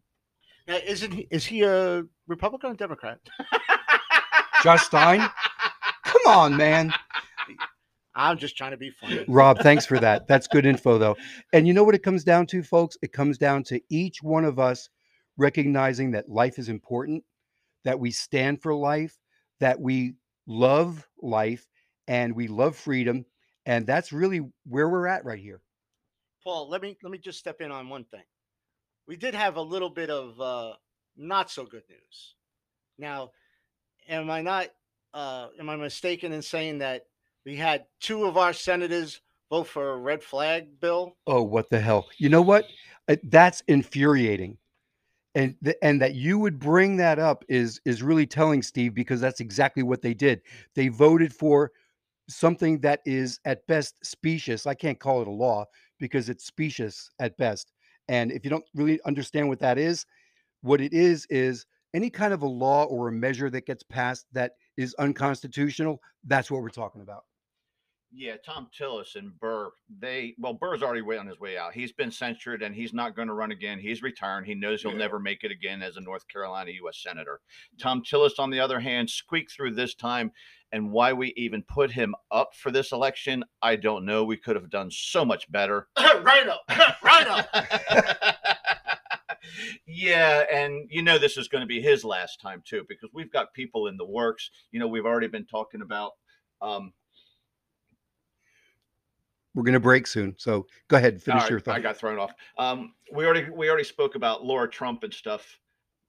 Now, 0.68 0.76
isn't 0.76 1.12
he, 1.12 1.26
is 1.30 1.44
he 1.44 1.62
a 1.62 2.04
Republican 2.28 2.70
or 2.70 2.74
Democrat? 2.74 3.18
Josh 4.62 4.84
Stein? 4.84 5.28
Come 6.04 6.22
on, 6.26 6.56
man. 6.56 6.94
I'm 8.14 8.38
just 8.38 8.57
trying 8.57 8.73
to 8.73 8.76
be 8.76 8.90
funny. 8.90 9.25
Rob, 9.26 9.59
thanks 9.61 9.87
for 9.87 9.99
that. 9.99 10.26
That's 10.26 10.47
good 10.47 10.66
info, 10.66 10.99
though. 10.99 11.16
And 11.52 11.66
you 11.66 11.73
know 11.73 11.85
what 11.85 11.95
it 11.95 12.02
comes 12.02 12.25
down 12.25 12.47
to, 12.49 12.62
folks? 12.62 12.97
It 13.02 13.12
comes 13.12 13.38
down 13.38 13.64
to 13.64 13.81
each 13.88 14.23
one 14.23 14.45
of 14.45 14.59
us 14.59 14.90
recognizing 15.37 16.11
that 16.12 16.28
life 16.28 16.59
is 16.59 16.69
important, 16.69 17.25
that 17.85 17.99
we 17.99 18.11
stand 18.11 18.61
for 18.61 18.75
life, 18.75 19.16
that 19.61 19.81
we 19.81 20.14
love 20.47 21.09
life, 21.21 21.66
and 22.07 22.35
we 22.35 22.49
love 22.49 22.76
freedom. 22.76 23.25
And 23.64 23.87
that's 23.87 24.12
really 24.12 24.42
where 24.66 24.88
we're 24.88 25.07
at 25.07 25.25
right 25.25 25.38
here. 25.38 25.62
Paul, 26.45 26.69
let 26.69 26.83
me 26.83 26.99
let 27.02 27.12
me 27.12 27.19
just 27.19 27.38
step 27.38 27.61
in 27.61 27.71
on 27.71 27.88
one 27.88 28.04
thing. 28.04 28.25
We 29.07 29.16
did 29.16 29.35
have 29.35 29.57
a 29.57 29.62
little 29.62 29.90
bit 29.90 30.11
of 30.11 30.40
uh, 30.40 30.73
not 31.16 31.50
so 31.50 31.64
good 31.64 31.85
news. 31.88 32.35
Now, 32.99 33.31
am 34.09 34.28
I 34.31 34.42
not? 34.42 34.69
Uh, 35.14 35.49
am 35.59 35.71
I 35.71 35.76
mistaken 35.76 36.33
in 36.33 36.42
saying 36.42 36.78
that 36.78 37.02
we 37.44 37.56
had 37.56 37.87
two 38.00 38.25
of 38.25 38.37
our 38.37 38.52
senators 38.52 39.20
vote 39.50 39.66
for 39.66 39.90
a 39.90 39.96
red 39.96 40.22
flag 40.22 40.80
bill? 40.80 41.16
Oh, 41.26 41.42
what 41.42 41.70
the 41.70 41.80
hell? 41.80 42.08
You 42.18 42.28
know 42.28 42.42
what? 42.42 42.66
That's 43.25 43.62
infuriating. 43.68 44.58
And 45.34 45.56
and 45.80 46.00
that 46.02 46.14
you 46.14 46.38
would 46.38 46.58
bring 46.58 46.99
that 46.99 47.18
up 47.18 47.42
is 47.49 47.80
is 47.87 48.02
really 48.02 48.26
telling, 48.26 48.62
Steve, 48.62 48.94
because 48.94 49.20
that's 49.20 49.40
exactly 49.40 49.82
what 49.82 50.02
they 50.02 50.12
did. 50.12 50.42
They 50.75 50.88
voted 50.88 51.32
for 51.32 51.72
something 52.28 52.80
that 52.80 53.00
is 53.06 53.40
at 53.46 53.66
best 53.66 53.94
specious. 54.04 54.66
I 54.66 54.75
can't 54.75 55.00
call 55.00 55.22
it 55.22 55.28
a 55.28 55.32
law 55.32 55.64
because 55.99 56.28
it's 56.28 56.44
specious 56.44 57.11
at 57.18 57.37
best. 57.38 57.72
And 58.08 58.30
if 58.30 58.44
you 58.44 58.50
don't 58.50 58.64
really 58.75 59.00
understand 59.06 59.49
what 59.49 59.61
that 59.61 59.78
is, 59.78 60.04
what 60.61 60.80
it 60.80 60.92
is 60.92 61.26
is 61.30 61.66
any 61.94 62.11
kind 62.11 62.32
of 62.32 62.42
a 62.42 62.46
law 62.46 62.84
or 62.84 63.08
a 63.08 63.12
measure 63.12 63.50
that 63.50 63.66
gets 63.66 63.82
passed 63.82 64.26
that 64.32 64.52
is 64.76 64.94
unconstitutional. 64.99 66.00
That's 66.25 66.50
what 66.50 66.62
we're 66.62 66.70
talking 66.70 67.02
about. 67.02 67.25
Yeah, 68.14 68.35
Thom 68.45 68.69
Tillis 68.78 69.16
and 69.16 69.38
Burr, 69.40 69.71
they 69.99 70.35
well, 70.38 70.52
Burr's 70.52 70.83
already 70.83 71.00
way 71.00 71.16
on 71.16 71.26
his 71.26 71.40
way 71.40 71.57
out. 71.57 71.73
He's 71.73 71.92
been 71.92 72.11
censured 72.11 72.62
and 72.62 72.75
he's 72.75 72.92
not 72.92 73.16
going 73.16 73.28
to 73.28 73.35
run 73.35 73.52
again. 73.52 73.78
He's 73.78 74.02
retiring. 74.02 74.45
He 74.45 74.54
knows 74.54 74.83
he'll 74.83 74.92
Yeah. 74.92 74.99
never 74.99 75.19
make 75.19 75.45
it 75.45 75.50
again 75.50 75.81
as 75.83 75.97
a 75.97 76.00
North 76.02 76.28
Carolina 76.28 76.73
U.S. 76.73 76.99
Senator. 77.02 77.40
Thom 77.81 78.02
Tillis, 78.02 78.38
on 78.38 78.50
the 78.50 78.61
other 78.61 78.81
hand, 78.81 79.09
squeaked 79.09 79.52
through 79.52 79.75
this 79.75 79.95
time. 79.95 80.31
And 80.73 80.90
why 80.90 81.12
we 81.12 81.35
even 81.37 81.62
put 81.62 81.90
him 81.90 82.14
up 82.31 82.54
for 82.54 82.71
this 82.71 82.92
election, 82.92 83.45
I 83.61 83.76
don't 83.76 84.07
know. 84.07 84.25
We 84.25 84.38
could 84.38 84.57
have 84.57 84.71
done 84.71 84.90
so 84.90 85.23
much 85.25 85.50
better. 85.50 85.88
Rhino, 86.23 86.57
Rhino. 87.02 87.45
yeah, 89.87 90.45
and 90.50 90.88
you 90.90 91.02
know 91.02 91.19
this 91.19 91.37
is 91.37 91.49
going 91.49 91.61
to 91.62 91.66
be 91.66 91.81
his 91.83 92.04
last 92.04 92.40
time 92.40 92.62
too, 92.64 92.85
because 92.88 93.11
we've 93.12 93.33
got 93.33 93.52
people 93.54 93.87
in 93.87 93.97
the 93.97 94.07
works. 94.07 94.50
You 94.71 94.81
know, 94.81 94.88
we've 94.88 95.07
already 95.07 95.28
been 95.28 95.47
talking 95.47 95.83
about 95.83 96.12
um, 96.62 96.92
We're 99.54 99.64
going 99.64 99.75
to 99.75 99.80
break 99.80 100.06
soon. 100.06 100.35
So 100.38 100.66
go 100.88 100.97
ahead, 100.97 101.23
finish 101.23 101.42
All 101.42 101.49
your 101.49 101.59
right, 101.59 101.64
thought. 101.64 101.76
I 101.76 101.80
got 101.80 101.97
thrown 101.97 102.18
off. 102.18 102.32
Um, 102.59 102.94
we 103.12 103.26
already 103.26 103.50
we 103.50 103.68
already 103.68 103.85
spoke 103.85 104.14
about 104.14 104.44
Lara 104.44 104.68
Trump 104.68 105.02
and 105.04 105.12
stuff, 105.12 105.59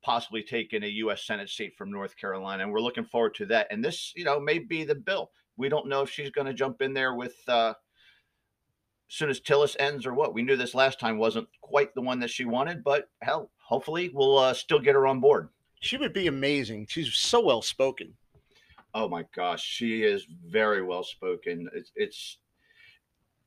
possibly 0.02 0.44
taking 0.44 0.84
a 0.84 0.88
U.S. 0.88 1.26
Senate 1.26 1.50
seat 1.50 1.76
from 1.78 1.92
North 1.92 2.16
Carolina, 2.16 2.64
and 2.64 2.72
we're 2.72 2.80
looking 2.80 3.06
forward 3.06 3.36
to 3.36 3.46
that. 3.48 3.68
And 3.70 3.84
this, 3.84 4.14
you 4.16 4.24
know, 4.24 4.40
may 4.40 4.60
be 4.60 4.84
the 4.86 4.96
bill. 4.96 5.32
We 5.58 5.70
don't 5.70 5.88
know 5.88 6.02
if 6.02 6.10
she's 6.10 6.32
going 6.32 6.48
to 6.48 6.54
jump 6.54 6.82
in 6.82 6.94
there 6.94 7.16
with 7.16 7.36
uh, 7.48 7.74
as 9.10 9.16
soon 9.16 9.30
as 9.30 9.42
Tillis 9.42 9.76
ends 9.78 10.06
or 10.06 10.14
what. 10.14 10.34
We 10.34 10.42
knew 10.42 10.56
this 10.56 10.74
last 10.74 11.00
time 11.00 11.18
wasn't 11.18 11.48
quite 11.62 11.94
the 11.94 12.02
one 12.02 12.20
that 12.22 12.30
she 12.30 12.46
wanted, 12.46 12.84
but 12.84 13.10
hell, 13.22 13.52
hopefully 13.58 14.10
we'll 14.14 14.38
uh, 14.38 14.54
still 14.54 14.80
get 14.80 14.96
her 14.96 15.06
on 15.06 15.20
board. 15.20 15.50
She 15.82 15.98
would 15.98 16.14
be 16.14 16.28
amazing. 16.28 16.88
She's 16.90 17.14
so 17.14 17.42
well 17.42 17.62
spoken. 17.62 18.14
Oh 18.94 19.10
my 19.10 19.26
gosh, 19.36 19.64
she 19.64 20.04
is 20.04 20.26
very 20.48 20.82
well 20.82 21.04
spoken. 21.04 21.68
It's 21.74 21.92
it's 21.96 22.38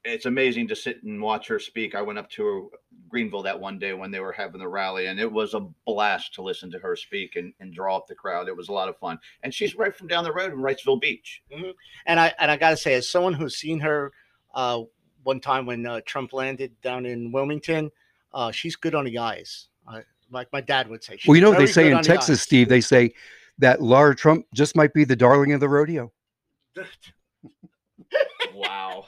it's 0.07 0.27
amazing 0.27 0.69
to 0.69 0.77
sit 0.77 1.03
and 1.03 1.21
watch 1.21 1.49
her 1.49 1.59
speak. 1.59 1.95
I 1.95 2.03
went 2.03 2.19
up 2.19 2.31
to 2.31 2.71
Greenville 3.09 3.43
that 3.43 3.59
one 3.59 3.79
day 3.79 3.93
when 3.93 4.11
they 4.11 4.21
were 4.21 4.33
having 4.33 4.61
the 4.61 4.69
rally, 4.69 5.07
and 5.07 5.19
it 5.19 5.31
was 5.31 5.55
a 5.55 5.67
blast 5.85 6.35
to 6.35 6.43
listen 6.43 6.71
to 6.71 6.79
her 6.79 6.95
speak 6.95 7.37
and, 7.37 7.53
and 7.61 7.75
draw 7.75 7.97
up 7.97 8.07
the 8.07 8.15
crowd. 8.15 8.49
It 8.49 8.57
was 8.57 8.69
a 8.69 8.73
lot 8.73 8.89
of 8.89 8.97
fun. 8.99 9.19
And 9.43 9.53
she's 9.53 9.75
right 9.75 9.95
from 9.95 10.07
down 10.07 10.25
the 10.25 10.33
road 10.33 10.53
in 10.53 10.59
Wrightsville 10.59 11.01
Beach. 11.01 11.43
And 12.07 12.21
I 12.21 12.33
and 12.39 12.51
I 12.51 12.57
gotta 12.57 12.77
say, 12.77 12.95
as 12.95 13.09
someone 13.09 13.35
who's 13.35 13.57
seen 13.57 13.81
her 13.81 14.13
uh, 14.55 14.83
one 15.25 15.41
time 15.41 15.67
when 15.67 15.85
uh, 15.87 16.01
Trump 16.07 16.33
landed 16.33 16.81
down 16.83 17.05
in 17.05 17.33
Wilmington, 17.33 17.91
uh, 18.33 18.53
she's 18.53 18.77
good 18.77 18.95
on 18.95 19.05
the 19.05 19.19
eyes. 19.19 19.69
Uh, 19.89 20.01
like 20.31 20.49
my 20.53 20.61
dad 20.61 20.89
would 20.89 21.03
say. 21.03 21.19
Well, 21.27 21.37
you 21.37 21.43
know 21.43 21.51
what 21.51 21.59
they 21.59 21.67
say 21.67 21.89
in 21.89 21.95
on 21.95 22.03
the 22.03 22.09
Texas. 22.09 22.43
Steve. 22.43 22.69
They 22.69 22.81
say 22.81 23.13
that 23.59 23.83
Lara 23.83 24.15
Trump 24.15 24.47
just 24.55 24.77
might 24.77 24.93
be 24.93 25.05
the 25.05 25.17
darling 25.17 25.53
of 25.53 25.61
the 25.61 25.69
rodeo. 25.69 26.13
Wow. 28.55 29.07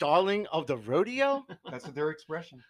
Darling 0.00 0.46
of 0.50 0.66
the 0.66 0.78
rodeo. 0.78 1.46
That's 1.70 1.84
their 1.84 2.10
expression. 2.10 2.62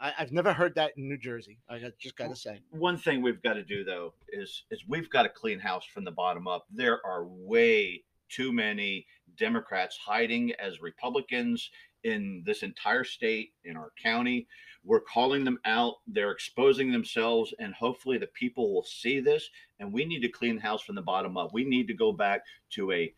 I, 0.00 0.12
I've 0.18 0.32
never 0.32 0.52
heard 0.52 0.74
that 0.76 0.92
in 0.96 1.08
New 1.08 1.16
Jersey. 1.16 1.58
I 1.68 1.80
just 1.98 2.16
got 2.16 2.28
to 2.28 2.36
say. 2.36 2.60
One 2.70 2.98
thing 2.98 3.22
we've 3.22 3.42
got 3.42 3.54
to 3.54 3.64
do 3.64 3.82
though 3.82 4.14
is 4.28 4.64
is 4.70 4.84
we've 4.86 5.10
got 5.10 5.22
to 5.22 5.28
clean 5.28 5.58
house 5.58 5.84
from 5.84 6.04
the 6.04 6.10
bottom 6.10 6.46
up. 6.46 6.66
There 6.70 7.00
are 7.04 7.24
way 7.24 8.04
too 8.28 8.52
many 8.52 9.06
Democrats 9.36 9.96
hiding 9.96 10.52
as 10.60 10.80
Republicans 10.80 11.70
in 12.04 12.42
this 12.44 12.62
entire 12.62 13.04
state, 13.04 13.52
in 13.64 13.76
our 13.76 13.92
county. 14.02 14.46
We're 14.84 15.00
calling 15.00 15.44
them 15.44 15.58
out. 15.64 15.94
They're 16.08 16.32
exposing 16.32 16.90
themselves, 16.90 17.54
and 17.60 17.72
hopefully 17.72 18.18
the 18.18 18.26
people 18.26 18.74
will 18.74 18.82
see 18.82 19.20
this. 19.20 19.48
And 19.78 19.92
we 19.92 20.04
need 20.04 20.20
to 20.20 20.28
clean 20.28 20.58
house 20.58 20.82
from 20.82 20.96
the 20.96 21.02
bottom 21.02 21.36
up. 21.36 21.52
We 21.52 21.64
need 21.64 21.86
to 21.86 21.94
go 21.94 22.12
back 22.12 22.42
to 22.70 22.90
a 22.92 23.14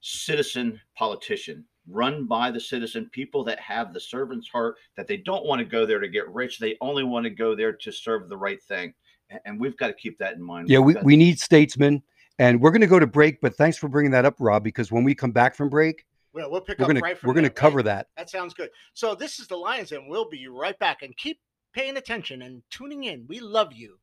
citizen 0.00 0.80
politician 0.96 1.64
run 1.88 2.26
by 2.26 2.50
the 2.50 2.60
citizen 2.60 3.08
people 3.12 3.44
that 3.44 3.60
have 3.60 3.92
the 3.92 4.00
servant's 4.00 4.48
heart 4.48 4.76
that 4.96 5.06
they 5.06 5.18
don't 5.18 5.44
want 5.44 5.58
to 5.58 5.64
go 5.64 5.84
there 5.84 6.00
to 6.00 6.08
get 6.08 6.28
rich 6.32 6.58
they 6.58 6.76
only 6.80 7.04
want 7.04 7.24
to 7.24 7.30
go 7.30 7.54
there 7.54 7.72
to 7.72 7.92
serve 7.92 8.28
the 8.28 8.36
right 8.36 8.62
thing 8.62 8.94
and 9.44 9.60
we've 9.60 9.76
got 9.76 9.88
to 9.88 9.94
keep 9.94 10.18
that 10.18 10.34
in 10.34 10.42
mind 10.42 10.68
Yeah, 10.68 10.78
We've 10.78 10.96
we, 10.96 11.02
we 11.02 11.16
need 11.16 11.38
statesmen. 11.38 12.02
And 12.38 12.60
we're 12.60 12.70
going 12.72 12.80
to 12.80 12.88
go 12.88 12.98
to 12.98 13.06
break, 13.06 13.40
but 13.40 13.54
thanks 13.54 13.76
for 13.76 13.88
bringing 13.88 14.10
that 14.10 14.24
up, 14.24 14.34
Rob, 14.40 14.64
because 14.64 14.90
when 14.90 15.04
we 15.04 15.14
come 15.14 15.30
back 15.30 15.54
from 15.54 15.68
break, 15.68 16.04
Well, 16.32 16.50
we'll 16.50 16.60
pick 16.60 16.78
we're 16.78 16.84
up 16.84 16.88
going 16.88 16.96
to 16.96 17.02
right 17.02 17.22
we're 17.22 17.32
going 17.32 17.44
to 17.44 17.48
there, 17.48 17.50
right? 17.50 17.56
cover 17.56 17.82
that. 17.84 18.08
That 18.16 18.28
sounds 18.28 18.54
good. 18.54 18.70
So 18.92 19.14
this 19.14 19.38
is 19.38 19.46
the 19.46 19.56
Lions, 19.56 19.92
and 19.92 20.08
we'll 20.08 20.28
be 20.28 20.48
right 20.48 20.76
back. 20.80 21.02
And 21.02 21.16
keep 21.16 21.38
paying 21.72 21.96
attention 21.96 22.42
and 22.42 22.62
tuning 22.70 23.04
in. 23.04 23.24
We 23.28 23.38
love 23.38 23.72
you. 23.72 23.98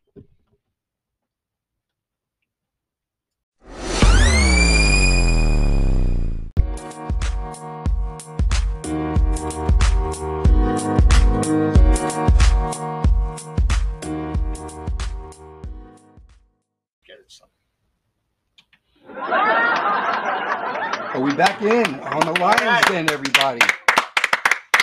Are 9.43 9.49
we 21.19 21.33
back 21.33 21.59
in 21.63 21.99
on 22.01 22.19
the 22.19 22.37
Lions 22.39 22.61
right. 22.61 22.85
then, 22.87 23.09
everybody? 23.09 23.61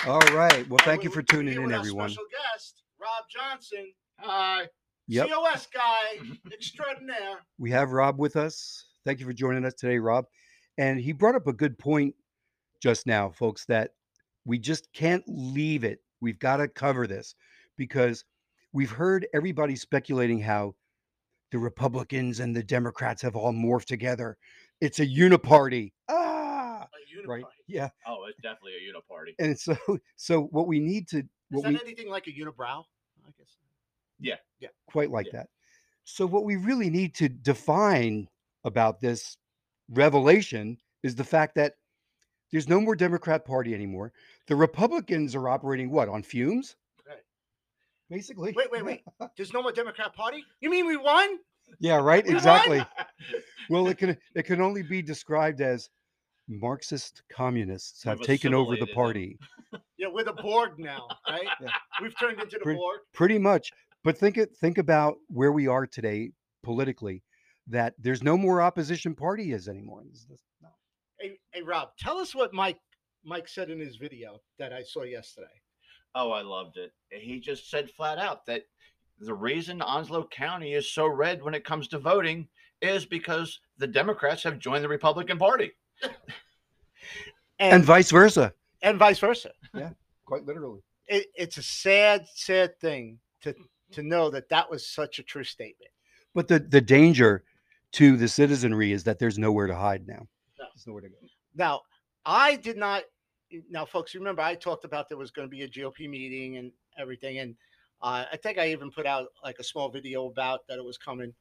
All 0.05 0.19
right. 0.33 0.67
Well, 0.67 0.79
thank 0.83 1.05
you 1.05 1.09
for 1.09 1.21
tuning 1.21 1.53
in, 1.53 1.71
everyone. 1.71 2.09
Special 2.09 2.25
guest, 2.29 2.83
Rob 2.99 3.23
Johnson, 3.29 3.93
hi 4.17 4.67
Yep. 5.07 5.29
COS 5.29 5.67
guy 5.73 6.19
extraordinaire. 6.51 7.37
We 7.57 7.71
have 7.71 7.91
Rob 7.93 8.19
with 8.19 8.35
us. 8.35 8.87
Thank 9.05 9.21
you 9.21 9.25
for 9.25 9.31
joining 9.31 9.63
us 9.63 9.75
today, 9.75 9.99
Rob. 9.99 10.25
And 10.77 10.99
he 10.99 11.13
brought 11.13 11.35
up 11.35 11.47
a 11.47 11.53
good 11.53 11.77
point 11.79 12.15
just 12.83 13.07
now, 13.07 13.29
folks, 13.29 13.63
that 13.67 13.91
we 14.45 14.57
just 14.57 14.91
can't 14.93 15.23
leave 15.27 15.83
it. 15.83 15.99
We've 16.21 16.39
got 16.39 16.57
to 16.57 16.67
cover 16.67 17.07
this 17.07 17.35
because 17.77 18.25
we've 18.73 18.91
heard 18.91 19.27
everybody 19.33 19.75
speculating 19.75 20.39
how 20.39 20.75
the 21.51 21.57
Republicans 21.59 22.39
and 22.39 22.55
the 22.55 22.63
Democrats 22.63 23.21
have 23.21 23.35
all 23.35 23.53
morphed 23.53 23.85
together. 23.85 24.37
It's 24.81 24.99
a 24.99 25.05
uniparty. 25.07 25.91
Ah, 26.09 26.87
A 27.23 27.27
right. 27.27 27.43
Yeah. 27.67 27.89
oh 28.07 28.25
it's 28.29 28.39
definitely 28.41 28.73
a 28.73 28.93
uniparty 28.93 29.33
And 29.39 29.57
so 29.59 29.75
so 30.15 30.43
what 30.51 30.67
we 30.67 30.79
need 30.79 31.07
to 31.09 31.19
Is 31.19 31.63
that 31.63 31.69
we 31.69 31.79
anything 31.81 32.09
like 32.09 32.27
a 32.27 32.31
unibrow? 32.31 32.83
I 33.25 33.31
guess. 33.37 33.57
Yeah. 34.19 34.35
Yeah. 34.59 34.69
Quite 34.87 35.11
like 35.11 35.27
Yeah. 35.27 35.39
that. 35.39 35.49
So 36.03 36.25
what 36.25 36.43
we 36.43 36.55
really 36.55 36.89
need 36.89 37.13
to 37.15 37.29
define 37.29 38.27
about 38.63 38.99
this 38.99 39.37
revelation 39.89 40.77
is 41.03 41.15
the 41.15 41.23
fact 41.23 41.55
that 41.55 41.75
there's 42.51 42.67
no 42.67 42.79
more 42.81 42.95
Democrat 42.95 43.45
Party 43.45 43.73
anymore. 43.73 44.11
The 44.47 44.55
Republicans 44.55 45.35
are 45.35 45.47
operating 45.49 45.91
what 45.91 46.09
on 46.09 46.23
fumes? 46.23 46.75
Right. 47.07 47.17
Basically. 48.09 48.53
Wait, 48.55 48.71
wait, 48.71 48.83
wait. 48.83 49.01
There's 49.37 49.53
no 49.53 49.61
more 49.61 49.71
Democrat 49.71 50.13
Party? 50.15 50.43
You 50.61 50.69
mean 50.69 50.87
we 50.87 50.97
won? 50.97 51.37
Yeah, 51.79 51.97
right. 51.97 52.25
We? 52.25 52.33
Exactly. 52.33 52.83
Well, 53.69 53.87
it 53.87 53.97
can 53.99 54.17
it 54.35 54.43
can 54.43 54.61
only 54.61 54.81
be 54.81 55.01
described 55.03 55.61
as 55.61 55.89
Marxist 56.47 57.21
communists 57.31 58.03
have 58.03 58.17
We've 58.19 58.25
taken 58.27 58.55
over 58.55 58.75
the 58.75 58.87
party. 58.87 59.37
Yeah, 59.97 60.07
we're 60.11 60.23
the 60.23 60.33
Borg 60.33 60.79
now, 60.79 61.07
right? 61.29 61.45
Yeah. 61.61 61.69
We've 62.01 62.17
turned 62.19 62.39
into 62.41 62.57
the 62.57 62.63
Pretty- 62.63 62.77
Borg. 62.79 63.01
Pretty 63.13 63.37
much. 63.37 63.69
But 64.03 64.17
think 64.17 64.37
it 64.37 64.55
think 64.57 64.79
about 64.79 65.17
where 65.27 65.51
we 65.51 65.67
are 65.67 65.85
today 65.85 66.31
politically. 66.63 67.21
That 67.67 67.93
there's 67.99 68.23
no 68.23 68.35
more 68.35 68.63
opposition 68.63 69.13
party 69.13 69.51
is 69.51 69.67
anymore. 69.67 70.01
It's 70.09 70.23
just- 70.25 70.29
no. 70.31 70.48
Hey, 71.19 71.37
hey, 71.51 71.61
Rob, 71.61 71.89
tell 71.99 72.17
us 72.17 72.33
what 72.33 72.53
Mike 72.53 72.79
Mike 73.25 73.47
said 73.47 73.69
in 73.69 73.79
his 73.79 73.97
video 73.97 74.39
that 74.57 74.71
I 74.73 74.81
saw 74.81 75.03
yesterday. 75.03 75.47
oh 76.15 76.31
i 76.31 76.41
loved 76.41 76.77
it 76.77 76.91
he 77.11 77.39
just 77.39 77.69
said 77.69 77.89
flat 77.91 78.17
out 78.17 78.45
that 78.45 78.63
the 79.19 79.33
reason 79.33 79.81
onslow 79.81 80.25
county 80.31 80.73
is 80.73 80.89
so 80.91 81.05
red 81.05 81.43
when 81.43 81.53
it 81.53 81.63
comes 81.65 81.87
to 81.89 81.99
voting 81.99 82.47
is 82.81 83.05
because 83.05 83.59
the 83.77 83.85
democrats 83.85 84.41
have 84.43 84.57
joined 84.57 84.83
the 84.83 84.87
republican 84.89 85.37
party 85.37 85.71
And 87.59 87.73
and 87.73 87.83
vice 87.83 88.09
versa. 88.09 88.53
and 88.81 88.97
vice 88.97 89.19
versa. 89.19 89.51
Yeah, 89.75 89.89
quite 90.25 90.45
literally. 90.45 90.79
It, 91.07 91.27
it's 91.35 91.57
a 91.57 91.63
sad, 91.63 92.25
sad 92.33 92.79
thing 92.79 93.19
to 93.41 93.53
to 93.91 94.01
know 94.01 94.29
that 94.29 94.47
that 94.49 94.69
was 94.71 94.87
such 94.87 95.19
a 95.19 95.23
true 95.23 95.43
statement. 95.43 95.91
But 96.33 96.47
the 96.47 96.59
the 96.59 96.79
danger 96.81 97.43
to 97.93 98.15
the 98.15 98.29
citizenry 98.29 98.93
is 98.93 99.03
that 99.03 99.19
there's 99.19 99.37
nowhere 99.37 99.67
to 99.67 99.75
hide 99.75 100.07
now. 100.07 100.27
To 100.85 100.91
go. 100.91 101.15
Now, 101.55 101.81
I 102.25 102.55
did 102.55 102.77
not. 102.77 103.03
Now, 103.69 103.85
folks, 103.85 104.13
remember 104.15 104.41
I 104.41 104.55
talked 104.55 104.85
about 104.85 105.09
there 105.09 105.17
was 105.17 105.31
going 105.31 105.47
to 105.47 105.49
be 105.49 105.63
a 105.63 105.67
GOP 105.67 106.09
meeting 106.09 106.57
and 106.57 106.71
everything, 106.97 107.39
and 107.39 107.55
uh, 108.01 108.25
I 108.31 108.37
think 108.37 108.57
I 108.57 108.69
even 108.69 108.91
put 108.91 109.05
out 109.05 109.27
like 109.43 109.57
a 109.59 109.63
small 109.63 109.89
video 109.89 110.27
about 110.27 110.67
that 110.67 110.77
it 110.77 110.85
was 110.85 110.97
coming, 110.97 111.33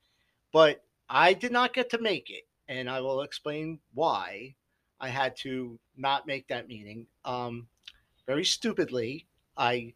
but 0.53 0.83
I 1.09 1.33
did 1.33 1.53
not 1.53 1.75
get 1.75 1.91
to 1.91 2.01
make 2.01 2.31
it, 2.31 2.45
and 2.69 2.89
I 2.89 3.01
will 3.01 3.23
explain 3.23 3.79
why 3.95 4.55
I 5.01 5.09
had 5.09 5.37
to 5.39 5.79
not 5.97 6.27
make 6.27 6.49
that 6.49 6.69
meeting. 6.69 7.07
Um, 7.25 7.69
very 8.27 8.45
stupidly, 8.45 9.27
I 9.57 9.95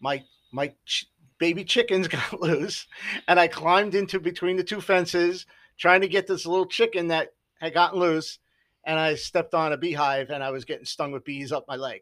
my 0.00 0.24
my 0.52 0.72
ch- 0.86 1.06
baby 1.38 1.64
chickens 1.64 2.08
got 2.08 2.40
loose, 2.40 2.86
and 3.28 3.38
I 3.38 3.48
climbed 3.48 3.94
into 3.94 4.20
between 4.20 4.56
the 4.56 4.64
two 4.64 4.80
fences 4.80 5.46
trying 5.78 6.00
to 6.00 6.08
get 6.08 6.26
this 6.26 6.46
little 6.46 6.66
chicken 6.66 7.08
that 7.08 7.32
had 7.60 7.74
gotten 7.74 7.98
loose, 7.98 8.38
and 8.84 8.98
I 8.98 9.14
stepped 9.14 9.54
on 9.54 9.72
a 9.72 9.76
beehive 9.76 10.30
and 10.30 10.42
I 10.42 10.50
was 10.50 10.64
getting 10.64 10.84
stung 10.84 11.12
with 11.12 11.24
bees 11.24 11.52
up 11.52 11.64
my 11.68 11.76
leg. 11.76 12.00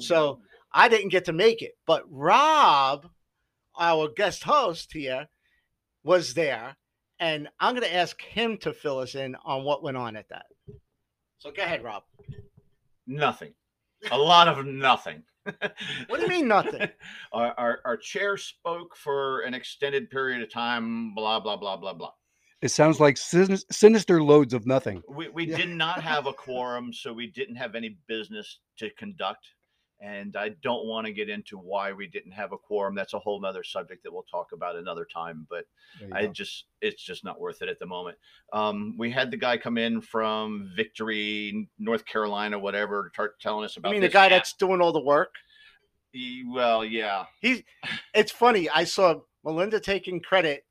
So 0.00 0.40
I 0.72 0.88
didn't 0.88 1.08
get 1.08 1.24
to 1.26 1.32
make 1.32 1.62
it, 1.62 1.72
but 1.86 2.04
Rob, 2.08 3.08
our 3.78 4.08
guest 4.08 4.44
host 4.44 4.92
here, 4.92 5.28
was 6.02 6.34
there, 6.34 6.76
and 7.18 7.48
I'm 7.58 7.74
going 7.74 7.86
to 7.86 7.94
ask 7.94 8.20
him 8.22 8.56
to 8.58 8.72
fill 8.72 8.98
us 8.98 9.14
in 9.14 9.36
on 9.44 9.64
what 9.64 9.82
went 9.82 9.96
on 9.96 10.16
at 10.16 10.28
that. 10.30 10.46
So 11.38 11.50
go 11.50 11.62
ahead, 11.62 11.82
Rob. 11.84 12.04
Nothing. 13.06 13.52
A 14.10 14.18
lot 14.18 14.48
of 14.48 14.64
nothing. 14.64 15.22
What 16.06 16.18
do 16.18 16.22
you 16.22 16.28
mean 16.28 16.48
nothing? 16.48 16.88
our, 17.32 17.54
our, 17.58 17.78
our 17.84 17.96
chair 17.96 18.36
spoke 18.36 18.94
for 18.94 19.40
an 19.40 19.54
extended 19.54 20.10
period 20.10 20.42
of 20.42 20.52
time, 20.52 21.14
blah, 21.14 21.40
blah, 21.40 21.56
blah, 21.56 21.76
blah, 21.76 21.94
blah. 21.94 22.12
It 22.62 22.70
sounds 22.70 23.00
like 23.00 23.16
sin- 23.16 23.56
sinister 23.70 24.22
loads 24.22 24.52
of 24.52 24.66
nothing. 24.66 25.02
We, 25.08 25.28
we 25.28 25.46
Yeah. 25.46 25.56
did 25.56 25.70
not 25.70 26.02
have 26.02 26.26
a 26.26 26.32
quorum, 26.32 26.92
so 26.92 27.12
we 27.12 27.26
didn't 27.26 27.56
have 27.56 27.74
any 27.74 27.96
business 28.06 28.58
to 28.78 28.90
conduct. 28.90 29.46
And 30.02 30.34
I 30.34 30.50
don't 30.62 30.86
want 30.86 31.06
to 31.06 31.12
get 31.12 31.28
into 31.28 31.58
why 31.58 31.92
we 31.92 32.06
didn't 32.06 32.32
have 32.32 32.52
a 32.52 32.56
quorum. 32.58 32.94
That's 32.94 33.12
a 33.12 33.18
whole 33.18 33.38
nother 33.38 33.62
subject 33.62 34.02
that 34.04 34.12
we'll 34.12 34.22
talk 34.30 34.52
about 34.52 34.76
another 34.76 35.06
time. 35.12 35.46
But 35.50 35.66
There 36.00 36.08
I 36.14 36.26
go. 36.26 36.32
just, 36.32 36.64
it's 36.80 37.02
just 37.02 37.22
not 37.22 37.38
worth 37.38 37.60
it 37.60 37.68
at 37.68 37.78
the 37.78 37.84
moment. 37.84 38.16
Um, 38.52 38.94
we 38.96 39.10
had 39.10 39.30
the 39.30 39.36
guy 39.36 39.58
come 39.58 39.76
in 39.76 40.00
from 40.00 40.70
Victory, 40.74 41.68
North 41.78 42.06
Carolina, 42.06 42.58
whatever, 42.58 43.04
to 43.04 43.10
start 43.12 43.40
telling 43.40 43.64
us 43.66 43.76
about. 43.76 43.88
I 43.88 43.90
about 43.90 44.00
mean, 44.00 44.08
the 44.08 44.12
guy 44.12 44.24
app. 44.26 44.30
that's 44.30 44.54
doing 44.54 44.80
all 44.80 44.92
the 44.92 45.00
work. 45.02 45.34
He- 46.12 46.44
well, 46.48 46.82
yeah. 46.82 47.26
He's. 47.42 47.62
It's 48.14 48.32
funny. 48.32 48.70
I 48.70 48.84
saw 48.84 49.16
Melinda 49.44 49.80
taking 49.80 50.20
credit 50.20 50.64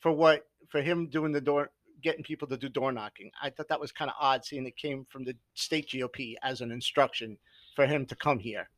for 0.00 0.10
what 0.10 0.44
for 0.72 0.80
him 0.80 1.06
doing 1.06 1.30
the 1.30 1.40
door, 1.40 1.70
getting 2.02 2.24
people 2.24 2.48
to 2.48 2.56
do 2.56 2.68
door 2.68 2.90
knocking. 2.90 3.30
I 3.40 3.50
thought 3.50 3.68
that 3.68 3.78
was 3.78 3.92
kind 3.92 4.10
of 4.10 4.16
odd, 4.18 4.44
seeing 4.44 4.66
it 4.66 4.76
came 4.76 5.06
from 5.10 5.22
the 5.22 5.36
state 5.54 5.90
GOP 5.90 6.34
as 6.42 6.62
an 6.62 6.72
instruction 6.72 7.36
for 7.76 7.86
him 7.86 8.06
to 8.06 8.16
come 8.16 8.38
here. 8.38 8.68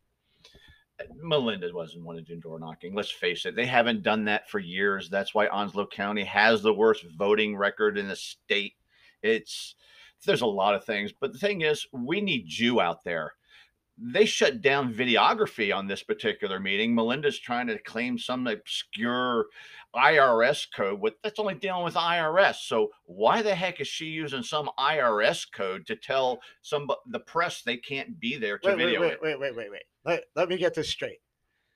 Melinda 1.16 1.70
wasn't 1.72 2.04
one 2.04 2.16
to 2.16 2.22
do 2.22 2.36
door 2.36 2.58
knocking. 2.58 2.94
Let's 2.94 3.10
face 3.10 3.46
it, 3.46 3.56
they 3.56 3.66
haven't 3.66 4.02
done 4.02 4.24
that 4.24 4.50
for 4.50 4.58
years. 4.58 5.08
That's 5.08 5.34
why 5.34 5.46
Onslow 5.46 5.86
County 5.86 6.24
has 6.24 6.62
the 6.62 6.74
worst 6.74 7.04
voting 7.16 7.56
record 7.56 7.96
in 7.96 8.08
the 8.08 8.16
state. 8.16 8.74
It's 9.22 9.76
there's 10.26 10.40
a 10.40 10.46
lot 10.46 10.74
of 10.74 10.84
things, 10.84 11.12
but 11.12 11.32
the 11.32 11.38
thing 11.38 11.60
is, 11.60 11.86
we 11.92 12.20
need 12.20 12.50
you 12.50 12.80
out 12.80 13.04
there. 13.04 13.32
They 13.96 14.26
shut 14.26 14.60
down 14.60 14.92
videography 14.92 15.74
on 15.74 15.86
this 15.86 16.02
particular 16.02 16.58
meeting. 16.58 16.94
Melinda's 16.94 17.38
trying 17.38 17.68
to 17.68 17.78
claim 17.78 18.18
some 18.18 18.46
obscure 18.46 19.46
IRS 19.94 20.66
code. 20.74 21.00
What 21.00 21.14
that's 21.22 21.38
only 21.38 21.54
dealing 21.54 21.84
with 21.84 21.94
IRS. 21.94 22.56
So 22.66 22.90
why 23.04 23.42
the 23.42 23.54
heck 23.54 23.80
is 23.80 23.86
she 23.86 24.06
using 24.06 24.42
some 24.42 24.68
IRS 24.78 25.46
code 25.52 25.86
to 25.86 25.96
tell 25.96 26.40
some 26.62 26.88
the 27.06 27.20
press 27.20 27.62
they 27.62 27.76
can't 27.76 28.18
be 28.18 28.36
there 28.36 28.58
to 28.58 28.70
Wait, 28.70 28.78
wait, 28.78 28.84
video 28.84 29.00
wait, 29.00 29.12
it? 29.12 29.20
wait, 29.22 29.40
wait, 29.40 29.56
wait, 29.56 29.70
wait. 29.70 29.84
Let, 30.04 30.24
let 30.34 30.48
me 30.48 30.56
get 30.56 30.74
this 30.74 30.90
straight. 30.90 31.20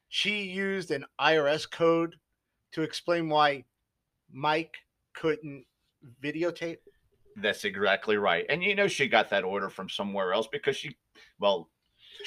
She 0.09 0.43
used 0.43 0.91
an 0.91 1.05
IRS 1.21 1.71
code 1.71 2.17
to 2.73 2.83
explain 2.83 3.29
why 3.29 3.65
Mike 4.33 4.75
couldn't 5.15 5.65
videotape. 6.23 6.79
That's 7.37 7.65
exactly 7.65 8.17
right. 8.17 8.45
And 8.49 8.63
you 8.63 8.75
know 8.75 8.89
she 8.89 9.07
got 9.07 9.31
that 9.31 9.45
order 9.45 9.71
from 9.71 9.89
somewhere 9.89 10.33
else 10.33 10.49
because 10.51 10.77
she, 10.77 10.97
well, 11.39 11.71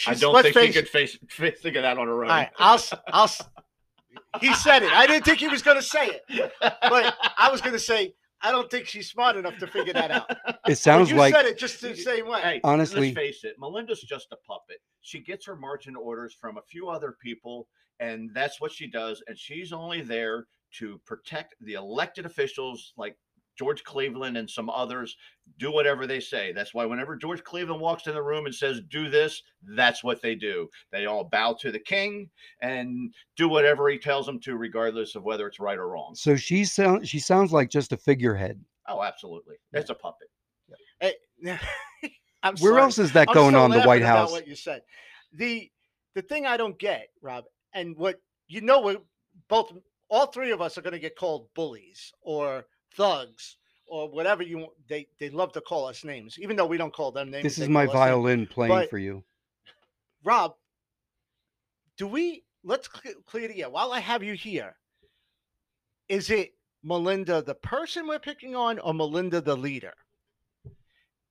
I 0.08 0.14
don't 0.16 0.34
think 0.42 0.48
she 0.48 0.52
face 0.54 0.74
could 0.76 0.84
it. 0.86 0.90
face, 0.90 1.18
fa- 1.30 1.52
think 1.52 1.76
of 1.76 1.84
that 1.84 1.98
on 1.98 2.08
her 2.08 2.24
own. 2.24 2.30
All 2.32 2.36
right, 2.38 2.50
I'll, 2.58 2.82
I'll, 3.08 3.30
He 4.40 4.54
said 4.54 4.84
it. 4.84 4.92
I 4.92 5.06
didn't 5.08 5.26
think 5.26 5.40
he 5.40 5.48
was 5.48 5.62
going 5.62 5.78
to 5.78 5.84
say 5.84 6.20
it, 6.30 6.52
but 6.62 7.16
I 7.38 7.50
was 7.52 7.62
going 7.62 7.74
to 7.74 7.80
say 7.80 8.14
I 8.42 8.52
don't 8.52 8.72
think 8.72 8.88
she's 8.88 9.10
smart 9.10 9.36
enough 9.36 9.58
to 9.60 9.68
figure 9.68 9.94
that 9.94 10.10
out. 10.12 10.26
It 10.32 10.56
But 10.66 10.78
sounds 10.78 11.12
you 11.12 11.16
like 11.18 11.34
said 11.34 11.46
it 11.46 11.58
just 11.60 11.80
the 11.82 11.96
same 11.96 12.28
way. 12.28 12.42
Hey, 12.42 12.62
Honestly- 12.64 13.08
let's 13.14 13.16
face 13.16 13.44
it. 13.44 13.56
Melinda's 13.60 14.02
just 14.02 14.28
a 14.32 14.38
puppet. 14.48 14.78
She 15.02 15.20
gets 15.20 15.46
her 15.46 15.56
marching 15.56 15.96
orders 15.96 16.36
from 16.40 16.58
a 16.58 16.62
few 16.62 16.90
other 16.90 17.16
people, 17.22 17.68
and 18.00 18.30
that's 18.34 18.60
what 18.60 18.72
she 18.72 18.88
does. 18.90 19.22
And 19.28 19.38
she's 19.38 19.72
only 19.74 20.02
there 20.02 20.46
to 20.80 21.00
protect 21.06 21.56
the 21.62 21.74
elected 21.74 22.26
officials 22.26 22.94
like 22.98 23.16
George 23.62 23.84
Cleveland 23.84 24.38
and 24.38 24.50
some 24.50 24.72
others. 24.72 25.16
Do 25.60 25.72
whatever 25.72 26.08
they 26.08 26.20
say. 26.20 26.52
That's 26.52 26.74
why 26.74 26.84
whenever 26.86 27.16
George 27.16 27.44
Cleveland 27.44 27.80
walks 27.80 28.08
in 28.08 28.16
the 28.16 28.24
room 28.24 28.48
and 28.48 28.56
says, 28.56 28.82
"Do 28.90 29.08
this," 29.08 29.44
that's 29.62 30.04
what 30.04 30.20
they 30.20 30.34
do. 30.34 30.68
They 30.92 31.06
all 31.06 31.24
bow 31.24 31.54
to 31.62 31.72
the 31.72 31.78
king 31.78 32.32
and 32.62 33.14
do 33.36 33.48
whatever 33.48 33.88
he 33.88 34.00
tells 34.00 34.26
them 34.26 34.40
to, 34.40 34.58
regardless 34.58 35.14
of 35.14 35.22
whether 35.22 35.46
it's 35.46 35.60
right 35.60 35.78
or 35.78 35.90
wrong. 35.90 36.16
so. 36.16 36.36
She 36.36 36.66
sounds. 36.66 37.08
She 37.08 37.20
sounds 37.20 37.54
like 37.54 37.70
just 37.70 37.94
a 37.94 37.98
figurehead. 37.98 38.60
Oh, 38.88 39.04
absolutely. 39.04 39.58
It's 39.74 39.92
a 39.92 39.96
puppet. 39.96 40.30
Hey, 41.00 41.14
I'm 42.44 42.56
Where 42.58 42.72
sorry. 42.72 42.82
else 42.82 42.98
is 42.98 43.12
that 43.12 43.30
I'm 43.30 43.36
going 43.36 43.54
so 43.54 43.62
on 43.62 43.70
the 43.70 43.82
White 43.82 44.02
House? 44.02 44.32
What 44.32 44.48
you 44.48 44.56
said. 44.56 44.82
The 45.34 45.70
the 46.16 46.24
thing 46.24 46.48
I 46.48 46.58
don't 46.58 46.80
get, 46.80 47.10
Rob, 47.22 47.44
and 47.76 47.96
what 47.96 48.20
you 48.48 48.62
know, 48.62 48.82
we 48.82 48.98
both 49.48 49.72
all 50.10 50.26
three 50.26 50.52
of 50.52 50.62
us 50.62 50.78
are 50.78 50.82
going 50.82 50.94
to 50.94 51.00
get 51.00 51.16
called 51.16 51.48
bullies 51.54 52.12
or 52.22 52.66
thugs 52.96 53.58
or 53.86 54.10
whatever 54.10 54.44
you 54.44 54.60
want. 54.60 54.72
They 54.88 55.08
they 55.20 55.30
love 55.30 55.52
to 55.54 55.62
call 55.62 55.86
us 55.88 56.04
names, 56.04 56.38
even 56.40 56.56
though 56.56 56.66
we 56.66 56.78
don't 56.78 56.94
call 56.94 57.12
them 57.12 57.30
names. 57.32 57.44
This 57.44 57.60
is 57.60 57.70
my 57.70 57.86
call 57.86 57.96
us 57.96 57.96
names. 57.96 58.06
violin 58.10 58.48
playing 58.48 58.72
But- 58.74 58.90
for 58.90 58.98
you. 58.98 59.24
Rob, 60.24 60.56
do 61.98 62.08
we 62.08 62.44
let's 62.64 62.88
clear 62.88 63.48
the 63.48 63.64
air 63.64 63.70
while 63.70 63.92
I 63.92 64.00
have 64.00 64.24
you 64.24 64.34
here? 64.34 64.76
Is 66.10 66.30
it 66.30 66.54
Melinda 66.84 67.42
the 67.42 67.56
person 67.56 68.08
we're 68.08 68.20
picking 68.20 68.56
on, 68.56 68.80
or 68.80 68.94
Melinda 68.94 69.42
the 69.42 69.56
leader? 69.58 69.94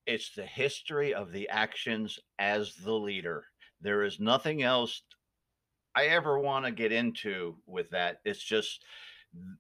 it's 0.07 0.31
the 0.35 0.47
history 0.47 1.15
of 1.15 1.31
the 1.31 1.49
actions 1.51 2.19
as 2.41 2.75
the 2.75 2.93
leader. 2.93 3.45
There 3.81 4.03
is 4.03 4.19
nothing 4.19 4.63
else 4.63 5.03
I 5.95 6.07
ever 6.07 6.37
want 6.39 6.65
to 6.65 6.73
get 6.73 6.91
into 6.91 7.57
with 7.67 7.91
that. 7.91 8.21
It's 8.25 8.43
just 8.43 8.83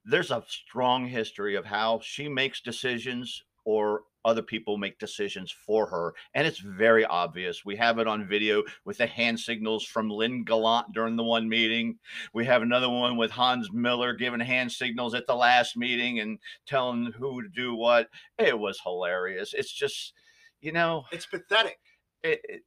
there's 0.05 0.31
a 0.31 0.45
strong 0.49 1.07
history 1.07 1.55
of 1.55 1.65
how 1.65 2.01
she 2.03 2.29
makes 2.29 2.61
decisions 2.61 3.43
or 3.65 4.03
other 4.25 4.43
people 4.43 4.77
make 4.77 4.99
decisions 4.99 5.51
for 5.51 5.87
her. 5.87 6.15
And 6.35 6.47
it's 6.47 6.59
very 6.59 7.05
obvious. 7.05 7.65
We 7.65 7.77
have 7.77 7.99
it 7.99 8.07
on 8.07 8.29
video 8.29 8.63
with 8.85 8.99
the 8.99 9.07
hand 9.07 9.41
signals 9.41 9.85
from 9.85 10.11
Lynn 10.11 10.45
Gallant 10.45 10.93
during 10.93 11.17
the 11.17 11.25
one 11.25 11.49
meeting. 11.49 11.99
We 12.35 12.45
have 12.47 12.63
another 12.63 12.89
one 12.89 13.17
with 13.17 13.31
Hans 13.31 13.71
Miller 13.73 14.13
giving 14.13 14.41
hand 14.41 14.73
signals 14.73 15.15
at 15.15 15.27
the 15.27 15.35
last 15.35 15.77
meeting 15.77 16.21
and 16.21 16.39
telling 16.67 17.13
who 17.19 17.43
to 17.43 17.49
do 17.49 17.75
what. 17.75 18.09
It 18.39 18.59
was 18.59 18.81
hilarious. 18.83 19.55
It's 19.55 19.73
just, 19.73 20.13
you 20.61 20.73
know, 20.73 21.05
It's 21.13 21.27
pathetic. 21.27 21.79
it, 22.23 22.41
it, 22.45 22.63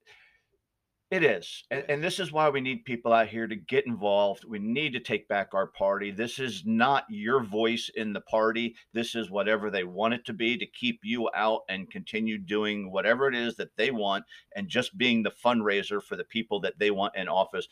it 1.13 1.23
is. 1.23 1.63
And, 1.69 1.85
and 1.87 2.03
this 2.03 2.19
is 2.19 2.31
why 2.31 2.49
we 2.49 2.59
need 2.59 2.85
people 2.85 3.13
out 3.13 3.27
here 3.27 3.45
to 3.45 3.55
get 3.55 3.85
involved. 3.85 4.45
We 4.45 4.57
need 4.57 4.93
to 4.93 4.99
take 4.99 5.27
back 5.27 5.49
our 5.53 5.67
party. 5.67 6.09
This 6.09 6.39
is 6.39 6.63
not 6.65 7.05
your 7.07 7.43
voice 7.43 7.91
in 7.95 8.13
the 8.13 8.21
party. 8.21 8.75
This 8.93 9.13
is 9.13 9.29
whatever 9.29 9.69
they 9.69 9.83
want 9.83 10.15
it 10.15 10.25
to 10.25 10.33
be 10.33 10.57
to 10.57 10.65
keep 10.65 11.01
you 11.03 11.29
out 11.35 11.61
and 11.69 11.91
continue 11.91 12.39
doing 12.39 12.91
whatever 12.91 13.27
it 13.27 13.35
is 13.35 13.55
that 13.57 13.77
they 13.77 13.91
want 13.91 14.25
and 14.55 14.67
just 14.67 14.97
being 14.97 15.21
the 15.21 15.29
fundraiser 15.29 16.01
for 16.01 16.15
the 16.15 16.23
people 16.23 16.59
that 16.61 16.79
they 16.79 16.89
want 16.89 17.15
in 17.15 17.27
office. 17.27 17.67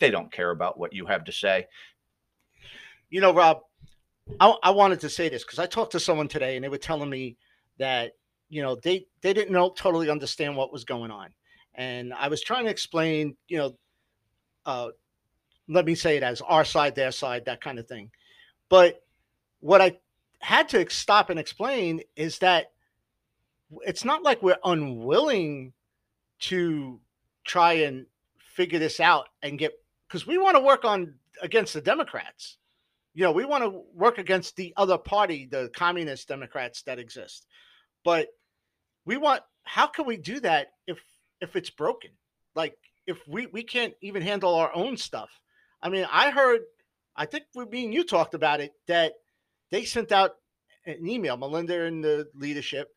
They 0.00 0.10
don't 0.10 0.32
care 0.32 0.50
about 0.50 0.76
what 0.76 0.92
you 0.92 1.06
have 1.06 1.22
to 1.26 1.32
say. 1.32 1.68
You 3.08 3.20
know, 3.20 3.32
Rob, 3.32 3.60
I, 4.40 4.52
I 4.64 4.70
wanted 4.70 4.98
to 5.00 5.08
say 5.08 5.28
this 5.28 5.44
because 5.44 5.60
I 5.60 5.66
talked 5.66 5.92
to 5.92 6.00
someone 6.00 6.26
today 6.26 6.56
and 6.56 6.64
they 6.64 6.68
were 6.68 6.78
telling 6.78 7.08
me 7.08 7.36
that 7.78 8.14
you 8.48 8.62
know 8.62 8.74
they 8.74 9.06
they 9.20 9.32
didn't 9.32 9.52
know 9.52 9.70
totally 9.70 10.10
understand 10.10 10.56
what 10.56 10.72
was 10.72 10.84
going 10.84 11.12
on, 11.12 11.30
and 11.74 12.12
I 12.12 12.28
was 12.28 12.42
trying 12.42 12.64
to 12.64 12.70
explain, 12.70 13.36
you 13.48 13.58
know, 13.58 13.76
uh, 14.66 14.88
let 15.68 15.84
me 15.84 15.94
say 15.94 16.16
it 16.16 16.22
as 16.22 16.40
our 16.42 16.64
side, 16.64 16.94
their 16.94 17.12
side, 17.12 17.46
that 17.46 17.60
kind 17.60 17.78
of 17.78 17.86
thing. 17.86 18.10
But 18.68 19.02
what 19.60 19.80
I 19.80 19.98
had 20.40 20.68
to 20.70 20.88
stop 20.90 21.30
and 21.30 21.38
explain 21.38 22.02
is 22.16 22.38
that 22.38 22.72
it's 23.86 24.04
not 24.04 24.22
like 24.22 24.42
we're 24.42 24.58
unwilling 24.64 25.72
to 26.40 27.00
try 27.44 27.72
and 27.74 28.06
figure 28.36 28.78
this 28.78 29.00
out 29.00 29.28
and 29.42 29.58
get 29.58 29.72
because 30.06 30.26
we 30.26 30.38
want 30.38 30.56
to 30.56 30.62
work 30.62 30.84
on 30.84 31.14
against 31.42 31.74
the 31.74 31.80
Democrats. 31.80 32.58
You 33.14 33.24
know, 33.24 33.32
we 33.32 33.44
want 33.44 33.64
to 33.64 33.82
work 33.94 34.18
against 34.18 34.56
the 34.56 34.72
other 34.76 34.98
party, 34.98 35.46
the 35.50 35.70
communist 35.74 36.28
Democrats 36.28 36.82
that 36.82 36.98
exist. 36.98 37.46
But 38.04 38.28
we 39.06 39.16
want 39.16 39.42
how 39.64 39.86
can 39.86 40.06
we 40.06 40.16
do 40.16 40.40
that 40.40 40.72
if 40.86 40.98
if 41.44 41.54
it's 41.56 41.70
broken? 41.70 42.10
Like 42.54 42.76
if 43.06 43.18
we 43.28 43.46
we 43.46 43.62
can't 43.62 43.94
even 44.00 44.22
handle 44.22 44.54
our 44.54 44.74
own 44.74 44.96
stuff. 44.96 45.30
I 45.80 45.88
mean, 45.88 46.06
I 46.10 46.30
heard 46.30 46.62
I 47.14 47.26
think 47.26 47.44
we 47.54 47.64
me 47.66 47.84
and 47.84 47.94
you 47.94 48.04
talked 48.04 48.34
about 48.34 48.60
it 48.60 48.72
that 48.88 49.12
they 49.70 49.84
sent 49.84 50.10
out 50.10 50.32
an 50.86 51.06
email, 51.06 51.36
Melinda 51.36 51.84
and 51.84 52.02
the 52.02 52.28
leadership 52.34 52.88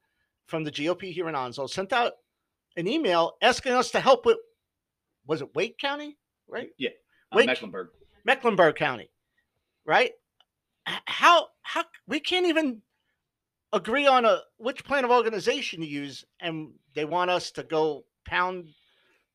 from 0.48 0.64
the 0.64 0.72
GOP 0.72 1.12
here 1.12 1.30
in 1.30 1.36
Onslow 1.36 1.68
sent 1.68 1.94
out 1.94 2.14
an 2.76 2.88
email 2.88 3.36
asking 3.42 3.74
us 3.74 3.92
to 3.92 4.00
help 4.00 4.26
with 4.26 4.38
was 5.26 5.42
it 5.42 5.54
Wake 5.56 5.78
County, 5.78 6.18
right? 6.48 6.70
Uh, 7.32 7.38
Wait. 7.38 7.48
Mecklenburg. 7.48 7.90
Mecklenburg 8.26 8.76
County, 8.76 9.10
right? 9.86 10.12
How 10.86 11.48
how 11.62 11.84
we 12.08 12.20
can't 12.20 12.46
even 12.46 12.82
agree 13.74 14.08
on 14.08 14.24
a 14.26 14.40
which 14.58 14.86
plan 14.86 15.04
of 15.04 15.12
organization 15.12 15.82
to 15.82 15.88
use, 15.88 16.24
and 16.40 16.72
they 16.96 17.06
want 17.06 17.30
us 17.30 17.52
to 17.52 17.64
go 17.64 18.06
pound 18.28 18.68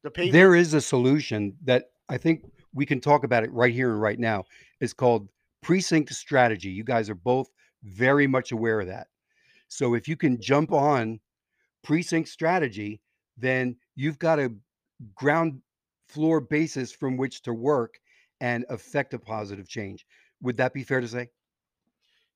the 0.03 0.11
pavement. 0.11 0.33
There 0.33 0.55
is 0.55 0.75
a 0.75 0.81
solution 0.81 1.57
that 1.65 1.87
I 2.09 2.19
think 2.19 2.45
we 2.75 2.87
can 2.87 3.01
talk 3.01 3.25
about 3.25 3.45
it 3.45 3.53
right 3.53 3.73
here 3.73 3.91
and 3.91 4.01
right 4.01 4.19
now. 4.19 4.45
It's 4.81 4.93
called 4.93 5.29
precinct 5.63 6.13
strategy. 6.15 6.71
You 6.71 6.85
guys 6.85 7.11
are 7.11 7.15
both 7.15 7.49
very 7.83 8.27
much 8.27 8.53
aware 8.53 8.81
of 8.81 8.87
that. 8.87 9.09
So 9.69 9.95
if 9.95 10.07
you 10.07 10.17
can 10.17 10.41
jump 10.41 10.73
on 10.73 11.21
precinct 11.83 12.29
strategy, 12.29 13.01
then 13.37 13.77
you've 13.97 14.19
got 14.19 14.39
a 14.39 14.53
ground 15.15 15.61
floor 16.09 16.41
basis 16.41 16.93
from 16.93 17.17
which 17.17 17.43
to 17.43 17.55
work 17.55 17.99
and 18.41 18.65
affect 18.69 19.15
a 19.15 19.19
positive 19.19 19.69
change. 19.69 20.05
Would 20.43 20.57
that 20.59 20.75
be 20.75 20.83
fair 20.83 21.01
to 21.01 21.09
say? 21.09 21.29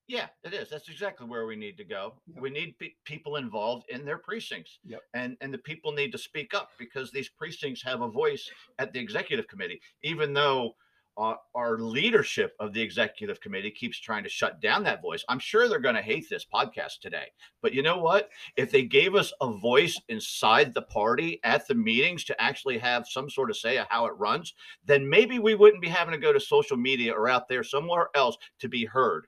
Yeah, 0.07 0.27
it 0.43 0.53
is. 0.53 0.69
That's 0.69 0.87
exactly 0.87 1.27
where 1.27 1.45
we 1.45 1.57
need 1.57 1.77
to 1.77 1.83
go. 1.83 2.13
Yep. 2.27 2.41
We 2.41 2.49
need 2.49 2.79
pe- 2.79 2.93
people 3.03 3.35
involved 3.35 3.89
in 3.89 4.05
their 4.05 4.17
precincts. 4.17 4.79
Yep. 4.85 5.01
And 5.13 5.35
and 5.41 5.53
the 5.53 5.57
people 5.57 5.91
need 5.91 6.11
to 6.13 6.17
speak 6.17 6.53
up 6.53 6.71
because 6.79 7.11
these 7.11 7.29
precincts 7.29 7.83
have 7.83 8.01
a 8.01 8.07
voice 8.07 8.49
at 8.79 8.93
the 8.93 8.99
executive 8.99 9.47
committee, 9.47 9.81
even 10.03 10.33
though 10.33 10.75
uh, 11.17 11.33
our 11.55 11.79
leadership 11.79 12.55
of 12.59 12.73
the 12.73 12.81
executive 12.81 13.41
committee 13.41 13.71
keeps 13.71 13.99
trying 13.99 14.23
to 14.23 14.29
shut 14.29 14.61
down 14.61 14.83
that 14.83 15.01
voice. 15.01 15.25
I'm 15.27 15.39
sure 15.39 15.67
they're 15.67 15.79
going 15.79 15.95
to 15.95 16.01
hate 16.01 16.29
this 16.29 16.45
podcast 16.45 16.99
today. 17.01 17.25
But 17.61 17.73
you 17.73 17.81
know 17.81 17.97
what? 17.97 18.29
If 18.55 18.71
they 18.71 18.83
gave 18.83 19.15
us 19.15 19.33
a 19.41 19.51
voice 19.51 19.99
inside 20.09 20.73
the 20.73 20.83
party 20.83 21.39
at 21.43 21.67
the 21.67 21.75
meetings 21.75 22.23
to 22.25 22.41
actually 22.41 22.77
have 22.77 23.07
some 23.07 23.29
sort 23.29 23.49
of 23.49 23.57
say 23.57 23.77
of 23.77 23.87
how 23.89 24.05
it 24.05 24.13
runs, 24.17 24.53
then 24.85 25.09
maybe 25.09 25.39
we 25.39 25.55
wouldn't 25.55 25.81
be 25.81 25.89
having 25.89 26.13
to 26.13 26.19
go 26.19 26.31
to 26.31 26.39
social 26.39 26.77
media 26.77 27.11
or 27.11 27.27
out 27.27 27.49
there 27.49 27.63
somewhere 27.63 28.09
else 28.15 28.37
to 28.59 28.69
be 28.69 28.85
heard. 28.85 29.25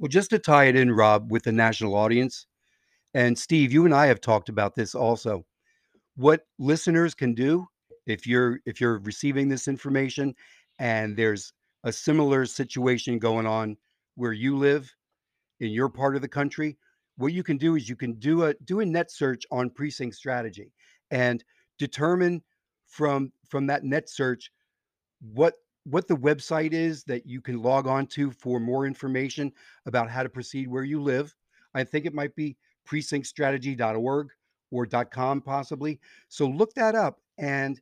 Well, 0.00 0.08
just 0.08 0.30
to 0.30 0.38
tie 0.38 0.64
it 0.64 0.76
in, 0.76 0.90
Rob, 0.90 1.30
with 1.30 1.42
the 1.42 1.52
national 1.52 1.94
audience, 1.94 2.46
and 3.12 3.38
Steve, 3.38 3.70
you 3.70 3.84
and 3.84 3.94
I 3.94 4.06
have 4.06 4.20
talked 4.22 4.48
about 4.48 4.74
this 4.74 4.94
also. 4.94 5.44
What 6.16 6.46
listeners 6.58 7.14
can 7.14 7.34
do 7.34 7.66
if 8.06 8.26
you're 8.26 8.60
if 8.64 8.80
you're 8.80 9.00
receiving 9.00 9.48
this 9.48 9.68
information 9.68 10.34
and 10.78 11.16
there's 11.16 11.52
a 11.84 11.92
similar 11.92 12.46
situation 12.46 13.18
going 13.18 13.46
on 13.46 13.76
where 14.14 14.32
you 14.32 14.56
live 14.56 14.90
in 15.60 15.70
your 15.70 15.90
part 15.90 16.16
of 16.16 16.22
the 16.22 16.28
country, 16.28 16.78
what 17.18 17.34
you 17.34 17.42
can 17.42 17.58
do 17.58 17.76
is 17.76 17.86
you 17.88 17.96
can 17.96 18.14
do 18.14 18.44
a 18.44 18.54
do 18.64 18.80
a 18.80 18.86
net 18.86 19.10
search 19.10 19.44
on 19.50 19.68
precinct 19.68 20.16
strategy 20.16 20.72
and 21.10 21.44
determine 21.78 22.42
from 22.86 23.32
from 23.46 23.66
that 23.66 23.84
net 23.84 24.08
search 24.08 24.50
what 25.20 25.54
what 25.90 26.08
the 26.08 26.16
website 26.16 26.72
is 26.72 27.04
that 27.04 27.26
you 27.26 27.40
can 27.40 27.62
log 27.62 27.86
on 27.86 28.06
to 28.06 28.30
for 28.30 28.60
more 28.60 28.86
information 28.86 29.52
about 29.86 30.10
how 30.10 30.22
to 30.22 30.28
proceed 30.28 30.68
where 30.68 30.84
you 30.84 31.02
live. 31.02 31.34
I 31.74 31.84
think 31.84 32.06
it 32.06 32.14
might 32.14 32.34
be 32.34 32.56
precinctstrategy.org 32.88 34.28
or 34.70 34.86
.com 34.86 35.40
possibly. 35.40 36.00
So 36.28 36.46
look 36.46 36.74
that 36.74 36.94
up 36.94 37.20
and 37.38 37.80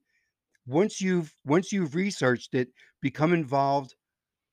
once 0.66 1.00
you've 1.00 1.34
once 1.44 1.72
you've 1.72 1.94
researched 1.94 2.54
it, 2.54 2.68
become 3.00 3.32
involved 3.32 3.94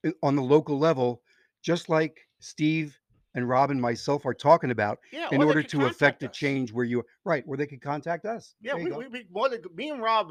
eh, 0.05 0.11
on 0.23 0.35
the 0.35 0.41
local 0.41 0.79
level 0.79 1.21
just 1.61 1.89
like 1.89 2.27
Steve 2.39 2.99
and 3.33 3.49
Rob 3.49 3.71
and 3.71 3.81
myself 3.81 4.25
are 4.25 4.33
talking 4.33 4.71
about 4.71 4.99
yeah, 5.11 5.27
in 5.31 5.43
order 5.43 5.61
to 5.61 5.85
affect 5.85 6.23
a 6.23 6.27
change 6.27 6.71
where 6.71 6.85
you 6.85 7.03
right 7.25 7.45
where 7.45 7.57
they 7.57 7.67
could 7.67 7.81
contact 7.81 8.25
us. 8.25 8.55
Yeah, 8.61 8.75
we, 8.75 8.91
we, 8.91 9.07
we 9.07 9.25
more 9.29 9.49
than 9.49 9.61
me 9.75 9.89
and 9.89 10.01
Rob, 10.01 10.29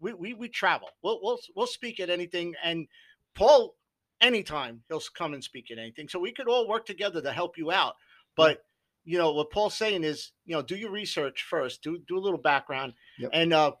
we, 0.00 0.12
we 0.12 0.34
we 0.34 0.48
travel. 0.48 0.88
We'll 1.02 1.20
we'll 1.22 1.38
we'll 1.54 1.66
speak 1.66 2.00
at 2.00 2.10
anything, 2.10 2.54
and 2.62 2.86
Paul, 3.34 3.74
anytime 4.20 4.82
he'll 4.88 5.00
come 5.16 5.34
and 5.34 5.42
speak 5.42 5.70
at 5.70 5.78
anything. 5.78 6.08
So 6.08 6.18
we 6.18 6.32
could 6.32 6.48
all 6.48 6.68
work 6.68 6.86
together 6.86 7.20
to 7.22 7.32
help 7.32 7.56
you 7.58 7.70
out. 7.72 7.94
But 8.36 8.62
you 9.04 9.18
know 9.18 9.32
what 9.32 9.50
Paul's 9.50 9.74
saying 9.74 10.04
is, 10.04 10.32
you 10.44 10.54
know, 10.54 10.62
do 10.62 10.76
your 10.76 10.90
research 10.90 11.46
first. 11.48 11.82
Do 11.82 11.98
do 12.06 12.18
a 12.18 12.20
little 12.20 12.38
background, 12.40 12.92
Yep. 13.18 13.30
and 13.32 13.52
uh, 13.52 13.72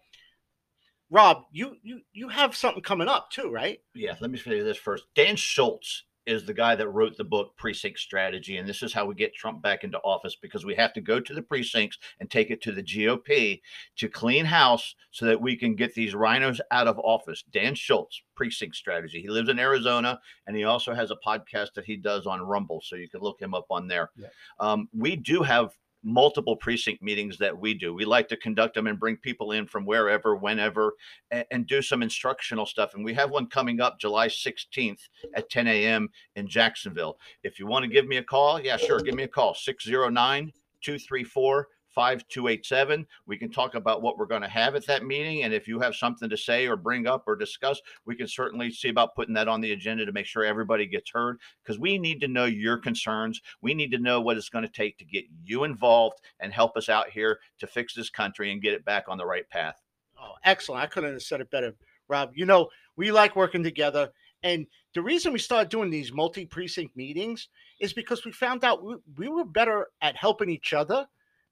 Rob, 1.10 1.44
you 1.52 1.76
you 1.82 2.00
you 2.12 2.28
have 2.28 2.56
something 2.56 2.82
coming 2.82 3.08
up 3.08 3.30
too, 3.30 3.50
right? 3.50 3.80
Yeah, 3.94 4.16
let 4.20 4.30
me 4.30 4.38
say 4.38 4.60
this 4.60 4.76
first. 4.78 5.04
Dan 5.14 5.36
Schultz 5.36 6.04
is 6.26 6.44
the 6.44 6.54
guy 6.54 6.74
that 6.74 6.88
wrote 6.88 7.16
the 7.16 7.24
book 7.24 7.56
Precinct 7.56 7.98
Strategy, 7.98 8.56
and 8.56 8.68
this 8.68 8.82
is 8.82 8.92
how 8.92 9.06
we 9.06 9.14
get 9.14 9.34
Trump 9.34 9.62
back 9.62 9.84
into 9.84 9.98
office 9.98 10.36
because 10.36 10.64
we 10.64 10.74
have 10.74 10.92
to 10.94 11.00
go 11.00 11.20
to 11.20 11.34
the 11.34 11.42
precincts 11.42 11.98
and 12.20 12.30
take 12.30 12.50
it 12.50 12.60
to 12.62 12.72
the 12.72 12.82
GOP 12.82 13.60
to 13.96 14.08
clean 14.08 14.44
house 14.44 14.94
so 15.10 15.26
that 15.26 15.40
we 15.40 15.56
can 15.56 15.74
get 15.74 15.94
these 15.94 16.14
rhinos 16.14 16.60
out 16.70 16.88
of 16.88 16.98
office. 16.98 17.44
Dan 17.52 17.74
Schultz, 17.74 18.22
Precinct 18.34 18.74
Strategy. 18.74 19.22
He 19.22 19.28
lives 19.28 19.48
in 19.48 19.58
Arizona, 19.58 20.20
and 20.46 20.56
he 20.56 20.64
also 20.64 20.94
has 20.94 21.10
a 21.10 21.18
podcast 21.26 21.74
that 21.74 21.84
he 21.84 21.96
does 21.96 22.26
on 22.26 22.42
Rumble, 22.42 22.80
so 22.82 22.96
you 22.96 23.08
can 23.08 23.20
look 23.20 23.40
him 23.40 23.54
up 23.54 23.66
on 23.70 23.86
there. 23.86 24.10
Yeah. 24.16 24.28
Um, 24.58 24.88
we 24.92 25.16
do 25.16 25.42
have 25.42 25.70
multiple 26.06 26.56
precinct 26.56 27.02
meetings 27.02 27.36
that 27.36 27.58
we 27.58 27.74
do. 27.74 27.92
We 27.92 28.04
like 28.04 28.28
to 28.28 28.36
conduct 28.36 28.74
them 28.74 28.86
and 28.86 28.98
bring 28.98 29.16
people 29.16 29.50
in 29.50 29.66
from 29.66 29.84
wherever, 29.84 30.36
whenever, 30.36 30.94
and, 31.32 31.44
and 31.50 31.66
do 31.66 31.82
some 31.82 32.00
instructional 32.00 32.64
stuff. 32.64 32.94
And 32.94 33.04
we 33.04 33.12
have 33.14 33.30
one 33.30 33.48
coming 33.48 33.80
up 33.80 33.98
July 33.98 34.28
16th 34.28 35.00
at 35.34 35.50
10 35.50 35.66
a.m. 35.66 36.08
in 36.36 36.46
Jacksonville. 36.46 37.18
If 37.42 37.58
you 37.58 37.66
want 37.66 37.82
to 37.82 37.90
give 37.90 38.06
me 38.06 38.18
a 38.18 38.22
call, 38.22 38.60
yeah, 38.60 38.76
sure. 38.76 39.00
Give 39.00 39.16
me 39.16 39.24
a 39.24 39.28
call 39.28 39.54
609 39.54 40.52
234 40.80 41.68
5287. 41.96 43.06
We 43.26 43.38
can 43.38 43.50
talk 43.50 43.74
about 43.74 44.02
what 44.02 44.18
we're 44.18 44.26
going 44.26 44.42
to 44.42 44.48
have 44.48 44.74
at 44.74 44.86
that 44.86 45.04
meeting. 45.04 45.42
And 45.42 45.54
if 45.54 45.66
you 45.66 45.80
have 45.80 45.96
something 45.96 46.28
to 46.28 46.36
say 46.36 46.66
or 46.66 46.76
bring 46.76 47.06
up 47.06 47.24
or 47.26 47.34
discuss, 47.34 47.80
we 48.04 48.14
can 48.14 48.28
certainly 48.28 48.70
see 48.70 48.90
about 48.90 49.14
putting 49.16 49.34
that 49.34 49.48
on 49.48 49.62
the 49.62 49.72
agenda 49.72 50.04
to 50.04 50.12
make 50.12 50.26
sure 50.26 50.44
everybody 50.44 50.86
gets 50.86 51.10
heard 51.10 51.40
because 51.64 51.80
we 51.80 51.98
need 51.98 52.20
to 52.20 52.28
know 52.28 52.44
your 52.44 52.76
concerns. 52.76 53.40
We 53.62 53.72
need 53.72 53.90
to 53.92 53.98
know 53.98 54.20
what 54.20 54.36
it's 54.36 54.50
going 54.50 54.66
to 54.66 54.70
take 54.70 54.98
to 54.98 55.06
get 55.06 55.24
you 55.42 55.64
involved 55.64 56.20
and 56.38 56.52
help 56.52 56.76
us 56.76 56.90
out 56.90 57.08
here 57.08 57.40
to 57.60 57.66
fix 57.66 57.94
this 57.94 58.10
country 58.10 58.52
and 58.52 58.60
get 58.60 58.74
it 58.74 58.84
back 58.84 59.06
on 59.08 59.16
the 59.16 59.26
right 59.26 59.48
path. 59.48 59.80
Oh, 60.20 60.34
excellent! 60.44 60.82
I 60.82 60.86
couldn't 60.86 61.12
have 61.12 61.22
said 61.22 61.40
it 61.40 61.50
better, 61.50 61.74
Rob. 62.08 62.32
You 62.34 62.44
know, 62.44 62.68
we 62.96 63.10
like 63.10 63.36
working 63.36 63.62
together, 63.62 64.10
and 64.42 64.66
the 64.94 65.02
reason 65.02 65.32
we 65.32 65.38
started 65.38 65.70
doing 65.70 65.90
these 65.90 66.12
multi 66.12 66.46
precinct 66.46 66.96
meetings 66.96 67.48
is 67.80 67.92
because 67.92 68.24
we 68.24 68.32
found 68.32 68.64
out 68.64 68.82
we, 68.82 68.96
we 69.16 69.28
were 69.28 69.44
better 69.44 69.88
at 70.00 70.16
helping 70.16 70.48
each 70.48 70.72
other 70.72 71.06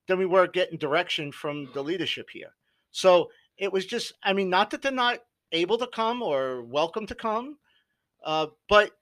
than 0.06 0.18
we 0.18 0.26
were 0.26 0.46
getting 0.46 0.78
direction 0.78 1.32
from 1.32 1.68
the 1.74 1.82
leadership 1.82 2.28
here. 2.32 2.54
So 2.90 3.30
it 3.56 3.72
was 3.72 3.86
just, 3.86 4.12
I 4.22 4.32
mean, 4.32 4.50
not 4.50 4.70
that 4.70 4.82
they're 4.82 4.92
not 4.92 5.20
able 5.52 5.78
to 5.78 5.86
come 5.86 6.22
or 6.22 6.62
welcome 6.62 7.06
to 7.06 7.14
come, 7.14 7.58
uh, 8.24 8.48
but 8.68 8.92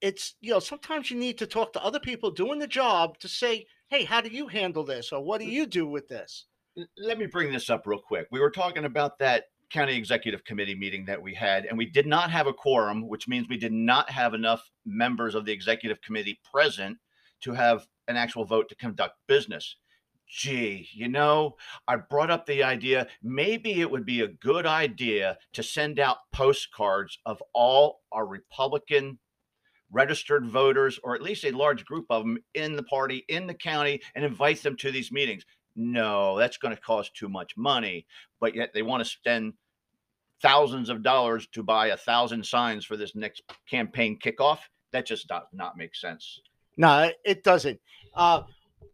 it's 0.00 0.34
you 0.40 0.50
know 0.50 0.58
sometimes 0.58 1.10
you 1.10 1.18
need 1.18 1.38
to 1.38 1.46
talk 1.46 1.72
to 1.72 1.82
other 1.82 2.00
people 2.00 2.30
doing 2.30 2.58
the 2.58 2.66
job 2.66 3.18
to 3.18 3.28
say, 3.28 3.66
hey, 3.88 4.04
how 4.04 4.20
do 4.20 4.28
you 4.28 4.48
handle 4.48 4.84
this, 4.84 5.12
or 5.12 5.22
what 5.22 5.40
do 5.40 5.46
you 5.46 5.66
do 5.66 5.86
with 5.86 6.08
this? 6.08 6.46
Let 6.98 7.18
me 7.18 7.26
bring 7.26 7.52
this 7.52 7.70
up 7.70 7.86
real 7.86 8.00
quick. 8.00 8.26
We 8.30 8.40
were 8.40 8.50
talking 8.50 8.84
about 8.84 9.18
that 9.18 9.44
county 9.70 9.96
executive 9.96 10.44
committee 10.44 10.74
meeting 10.74 11.04
that 11.06 11.22
we 11.22 11.34
had, 11.34 11.66
and 11.66 11.78
we 11.78 11.86
did 11.86 12.06
not 12.06 12.30
have 12.30 12.46
a 12.46 12.52
quorum, 12.52 13.08
which 13.08 13.28
means 13.28 13.48
we 13.48 13.56
did 13.56 13.72
not 13.72 14.10
have 14.10 14.34
enough 14.34 14.70
members 14.84 15.34
of 15.34 15.44
the 15.44 15.52
executive 15.52 16.00
committee 16.02 16.40
present 16.52 16.98
to 17.42 17.52
have 17.52 17.86
an 18.08 18.16
actual 18.16 18.44
vote 18.44 18.68
to 18.68 18.74
conduct 18.74 19.16
business. 19.28 19.76
Gee, 20.34 20.88
you 20.94 21.08
know, 21.08 21.56
I 21.86 21.96
brought 21.96 22.30
up 22.30 22.46
the 22.46 22.62
idea 22.62 23.06
maybe 23.22 23.80
it 23.80 23.90
would 23.90 24.06
be 24.06 24.22
a 24.22 24.28
good 24.28 24.64
idea 24.64 25.36
to 25.52 25.62
send 25.62 26.00
out 26.00 26.30
postcards 26.32 27.18
of 27.26 27.42
all 27.52 28.00
our 28.10 28.26
Republican 28.26 29.18
registered 29.90 30.48
voters, 30.48 30.98
or 31.04 31.14
at 31.14 31.20
least 31.20 31.44
a 31.44 31.50
large 31.50 31.84
group 31.84 32.06
of 32.08 32.22
them 32.22 32.38
in 32.54 32.76
the 32.76 32.82
party, 32.84 33.26
in 33.28 33.46
the 33.46 33.52
county, 33.52 34.00
and 34.14 34.24
invite 34.24 34.62
them 34.62 34.74
to 34.78 34.90
these 34.90 35.12
meetings 35.12 35.44
no, 35.76 36.38
that's 36.38 36.58
going 36.58 36.74
to 36.74 36.80
cost 36.80 37.14
too 37.14 37.28
much 37.28 37.56
money. 37.56 38.06
But 38.40 38.54
yet 38.54 38.72
they 38.74 38.82
want 38.82 39.02
to 39.02 39.08
spend 39.08 39.54
thousands 40.40 40.88
of 40.88 41.02
dollars 41.02 41.46
to 41.52 41.62
buy 41.62 41.88
a 41.88 41.96
thousand 41.96 42.44
signs 42.44 42.84
for 42.84 42.96
this 42.96 43.14
next 43.14 43.42
campaign 43.68 44.18
kickoff. 44.18 44.58
That 44.92 45.06
just 45.06 45.28
does 45.28 45.42
not 45.52 45.76
make 45.76 45.94
sense. 45.94 46.40
No, 46.76 47.10
it 47.24 47.44
doesn't. 47.44 47.80
Uh, 48.14 48.42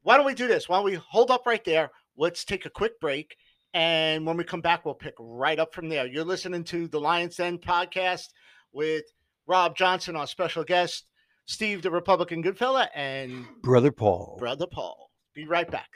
why 0.03 0.17
don't 0.17 0.27
we 0.27 0.35
do 0.35 0.49
this? 0.49 0.69
Why 0.69 0.77
don't 0.77 0.85
we 0.85 0.95
hold 0.95 1.31
up 1.31 1.47
right 1.47 1.65
there? 1.65 1.91
Let's 2.17 2.45
take 2.45 2.67
a 2.67 2.71
quick 2.71 3.01
break. 3.01 3.37
And 3.75 4.27
when 4.27 4.37
we 4.37 4.45
come 4.45 4.61
back, 4.61 4.85
we'll 4.85 4.95
pick 4.95 5.15
right 5.19 5.59
up 5.59 5.75
from 5.75 5.89
there. 5.89 6.07
You're 6.07 6.25
listening 6.25 6.65
to 6.65 6.89
the 6.89 7.01
Lions 7.01 7.37
Den 7.37 7.59
podcast 7.59 8.29
with 8.73 9.05
Rob 9.47 9.77
Johnson, 9.77 10.17
our 10.17 10.27
special 10.27 10.65
guest, 10.65 11.07
Steve, 11.47 11.83
the 11.83 11.91
Republican 11.91 12.43
Goodfella, 12.43 12.89
and 12.95 13.47
Brother 13.63 13.93
Paul. 13.93 14.37
Brother 14.39 14.67
Paul. 14.67 15.11
Be 15.35 15.47
right 15.47 15.71
back. 15.71 15.89